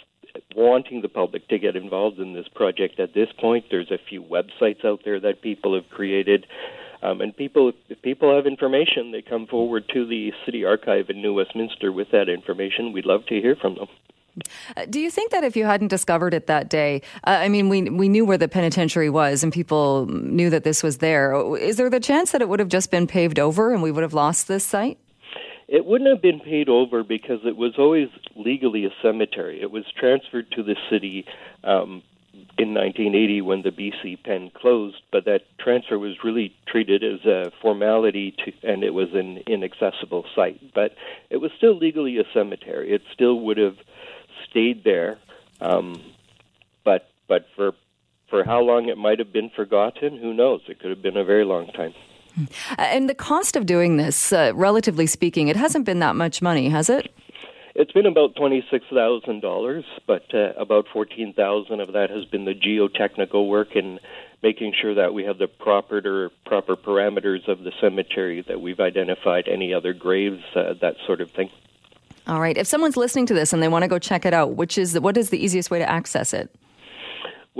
wanting 0.54 1.02
the 1.02 1.08
public 1.08 1.48
to 1.48 1.58
get 1.58 1.76
involved 1.76 2.18
in 2.18 2.32
this 2.32 2.48
project 2.54 3.00
at 3.00 3.14
this 3.14 3.28
point. 3.38 3.66
There's 3.70 3.90
a 3.90 3.98
few 4.08 4.22
websites 4.22 4.84
out 4.84 5.00
there 5.04 5.20
that 5.20 5.42
people 5.42 5.74
have 5.74 5.88
created. 5.90 6.46
Um, 7.02 7.20
and 7.20 7.34
people, 7.34 7.72
if 7.88 8.02
people 8.02 8.34
have 8.34 8.46
information, 8.46 9.10
they 9.10 9.22
come 9.22 9.46
forward 9.46 9.88
to 9.94 10.06
the 10.06 10.32
City 10.44 10.64
Archive 10.64 11.08
in 11.08 11.22
New 11.22 11.34
Westminster 11.34 11.90
with 11.90 12.10
that 12.12 12.28
information. 12.28 12.92
We'd 12.92 13.06
love 13.06 13.24
to 13.26 13.40
hear 13.40 13.56
from 13.56 13.76
them. 13.76 13.88
Uh, 14.76 14.86
do 14.88 15.00
you 15.00 15.10
think 15.10 15.32
that 15.32 15.42
if 15.42 15.56
you 15.56 15.64
hadn't 15.64 15.88
discovered 15.88 16.34
it 16.34 16.46
that 16.46 16.68
day, 16.68 17.02
uh, 17.24 17.30
I 17.30 17.48
mean, 17.48 17.68
we 17.68 17.82
we 17.82 18.08
knew 18.08 18.24
where 18.24 18.38
the 18.38 18.48
penitentiary 18.48 19.10
was, 19.10 19.42
and 19.42 19.52
people 19.52 20.06
knew 20.06 20.50
that 20.50 20.62
this 20.62 20.82
was 20.82 20.98
there. 20.98 21.56
Is 21.56 21.76
there 21.76 21.90
the 21.90 22.00
chance 22.00 22.30
that 22.32 22.40
it 22.40 22.48
would 22.48 22.60
have 22.60 22.68
just 22.68 22.90
been 22.90 23.06
paved 23.06 23.38
over, 23.38 23.72
and 23.72 23.82
we 23.82 23.90
would 23.90 24.02
have 24.02 24.14
lost 24.14 24.46
this 24.46 24.64
site? 24.64 24.98
It 25.70 25.86
wouldn't 25.86 26.10
have 26.10 26.20
been 26.20 26.40
paid 26.40 26.68
over 26.68 27.04
because 27.04 27.38
it 27.44 27.56
was 27.56 27.74
always 27.78 28.08
legally 28.34 28.86
a 28.86 28.90
cemetery. 29.00 29.62
It 29.62 29.70
was 29.70 29.84
transferred 29.96 30.50
to 30.56 30.64
the 30.64 30.74
city 30.90 31.24
um, 31.62 32.02
in 32.58 32.74
1980 32.74 33.40
when 33.42 33.62
the 33.62 33.70
BC 33.70 34.20
pen 34.24 34.50
closed, 34.52 35.00
but 35.12 35.26
that 35.26 35.42
transfer 35.60 35.96
was 35.96 36.24
really 36.24 36.52
treated 36.66 37.04
as 37.04 37.24
a 37.24 37.52
formality 37.62 38.34
to, 38.44 38.68
and 38.68 38.82
it 38.82 38.90
was 38.90 39.10
an 39.14 39.44
inaccessible 39.46 40.24
site. 40.34 40.74
But 40.74 40.96
it 41.30 41.36
was 41.36 41.52
still 41.56 41.78
legally 41.78 42.18
a 42.18 42.24
cemetery. 42.34 42.92
It 42.92 43.02
still 43.14 43.38
would 43.38 43.56
have 43.58 43.76
stayed 44.50 44.82
there, 44.82 45.18
um, 45.60 46.02
but 46.84 47.10
but 47.28 47.46
for 47.54 47.74
for 48.28 48.42
how 48.42 48.60
long 48.60 48.88
it 48.88 48.98
might 48.98 49.20
have 49.20 49.32
been 49.32 49.50
forgotten, 49.54 50.18
who 50.18 50.34
knows? 50.34 50.62
It 50.68 50.80
could 50.80 50.90
have 50.90 51.02
been 51.02 51.16
a 51.16 51.24
very 51.24 51.44
long 51.44 51.68
time. 51.68 51.94
Uh, 52.38 52.44
and 52.78 53.08
the 53.08 53.14
cost 53.14 53.56
of 53.56 53.66
doing 53.66 53.96
this, 53.96 54.32
uh, 54.32 54.52
relatively 54.54 55.06
speaking, 55.06 55.48
it 55.48 55.56
hasn't 55.56 55.84
been 55.84 55.98
that 56.00 56.16
much 56.16 56.40
money, 56.40 56.68
has 56.68 56.88
it? 56.88 57.12
It's 57.74 57.92
been 57.92 58.06
about 58.06 58.34
twenty-six 58.34 58.84
thousand 58.92 59.40
dollars, 59.40 59.84
but 60.06 60.34
uh, 60.34 60.52
about 60.56 60.86
fourteen 60.92 61.32
thousand 61.32 61.80
of 61.80 61.92
that 61.92 62.10
has 62.10 62.24
been 62.24 62.44
the 62.44 62.54
geotechnical 62.54 63.48
work 63.48 63.76
and 63.76 64.00
making 64.42 64.74
sure 64.80 64.94
that 64.94 65.14
we 65.14 65.24
have 65.24 65.38
the 65.38 65.46
proper 65.46 66.30
proper 66.44 66.76
parameters 66.76 67.46
of 67.46 67.62
the 67.62 67.72
cemetery, 67.80 68.42
that 68.48 68.60
we've 68.60 68.80
identified 68.80 69.48
any 69.48 69.72
other 69.72 69.92
graves, 69.92 70.42
uh, 70.56 70.74
that 70.80 70.96
sort 71.06 71.20
of 71.20 71.30
thing. 71.30 71.48
All 72.26 72.40
right. 72.40 72.56
If 72.56 72.66
someone's 72.66 72.96
listening 72.96 73.26
to 73.26 73.34
this 73.34 73.52
and 73.52 73.62
they 73.62 73.68
want 73.68 73.82
to 73.82 73.88
go 73.88 73.98
check 73.98 74.26
it 74.26 74.34
out, 74.34 74.56
which 74.56 74.76
is 74.76 74.98
what 74.98 75.16
is 75.16 75.30
the 75.30 75.42
easiest 75.42 75.70
way 75.70 75.78
to 75.78 75.88
access 75.88 76.34
it? 76.34 76.50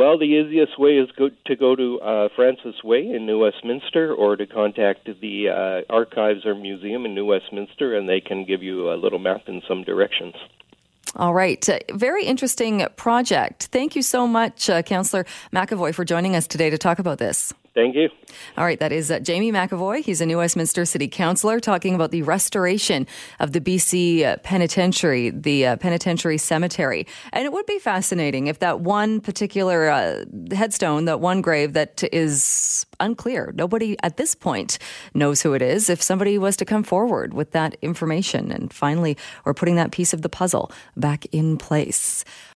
Well, 0.00 0.16
the 0.16 0.24
easiest 0.24 0.78
way 0.78 0.96
is 0.96 1.10
go, 1.10 1.28
to 1.44 1.56
go 1.56 1.76
to 1.76 2.00
uh, 2.00 2.28
Francis 2.34 2.82
Way 2.82 3.00
in 3.00 3.26
New 3.26 3.40
Westminster 3.40 4.14
or 4.14 4.34
to 4.34 4.46
contact 4.46 5.06
the 5.20 5.50
uh, 5.50 5.92
Archives 5.92 6.46
or 6.46 6.54
Museum 6.54 7.04
in 7.04 7.14
New 7.14 7.26
Westminster, 7.26 7.94
and 7.94 8.08
they 8.08 8.22
can 8.22 8.46
give 8.46 8.62
you 8.62 8.90
a 8.90 8.96
little 8.96 9.18
map 9.18 9.42
and 9.46 9.62
some 9.68 9.84
directions. 9.84 10.34
All 11.16 11.34
right. 11.34 11.68
Uh, 11.68 11.80
very 11.92 12.24
interesting 12.24 12.86
project. 12.96 13.64
Thank 13.72 13.94
you 13.94 14.00
so 14.00 14.26
much, 14.26 14.70
uh, 14.70 14.80
Councillor 14.80 15.26
McEvoy, 15.52 15.94
for 15.94 16.06
joining 16.06 16.34
us 16.34 16.46
today 16.46 16.70
to 16.70 16.78
talk 16.78 16.98
about 16.98 17.18
this. 17.18 17.52
Thank 17.72 17.94
you. 17.94 18.08
All 18.56 18.64
right, 18.64 18.80
that 18.80 18.90
is 18.90 19.12
uh, 19.12 19.20
Jaimie 19.20 19.52
McEvoy. 19.52 20.02
He's 20.02 20.20
a 20.20 20.26
New 20.26 20.38
Westminster 20.38 20.84
City 20.84 21.06
Councillor 21.06 21.60
talking 21.60 21.94
about 21.94 22.10
the 22.10 22.22
restoration 22.22 23.06
of 23.38 23.52
the 23.52 23.60
BC 23.60 24.24
uh, 24.24 24.36
Penitentiary, 24.38 25.30
the 25.30 25.66
uh, 25.66 25.76
Penitentiary 25.76 26.36
Cemetery. 26.36 27.06
And 27.32 27.44
it 27.44 27.52
would 27.52 27.66
be 27.66 27.78
fascinating 27.78 28.48
if 28.48 28.58
that 28.58 28.80
one 28.80 29.20
particular 29.20 29.88
uh, 29.88 30.24
headstone, 30.52 31.04
that 31.04 31.20
one 31.20 31.42
grave 31.42 31.74
that 31.74 32.02
is 32.12 32.86
unclear, 32.98 33.52
nobody 33.54 33.96
at 34.02 34.16
this 34.16 34.34
point 34.34 34.78
knows 35.14 35.40
who 35.40 35.54
it 35.54 35.62
is, 35.62 35.88
if 35.88 36.02
somebody 36.02 36.38
was 36.38 36.56
to 36.56 36.64
come 36.64 36.82
forward 36.82 37.34
with 37.34 37.52
that 37.52 37.76
information 37.82 38.50
and 38.50 38.72
finally, 38.72 39.16
or 39.44 39.54
putting 39.54 39.76
that 39.76 39.92
piece 39.92 40.12
of 40.12 40.22
the 40.22 40.28
puzzle 40.28 40.72
back 40.96 41.24
in 41.26 41.56
place. 41.56 42.24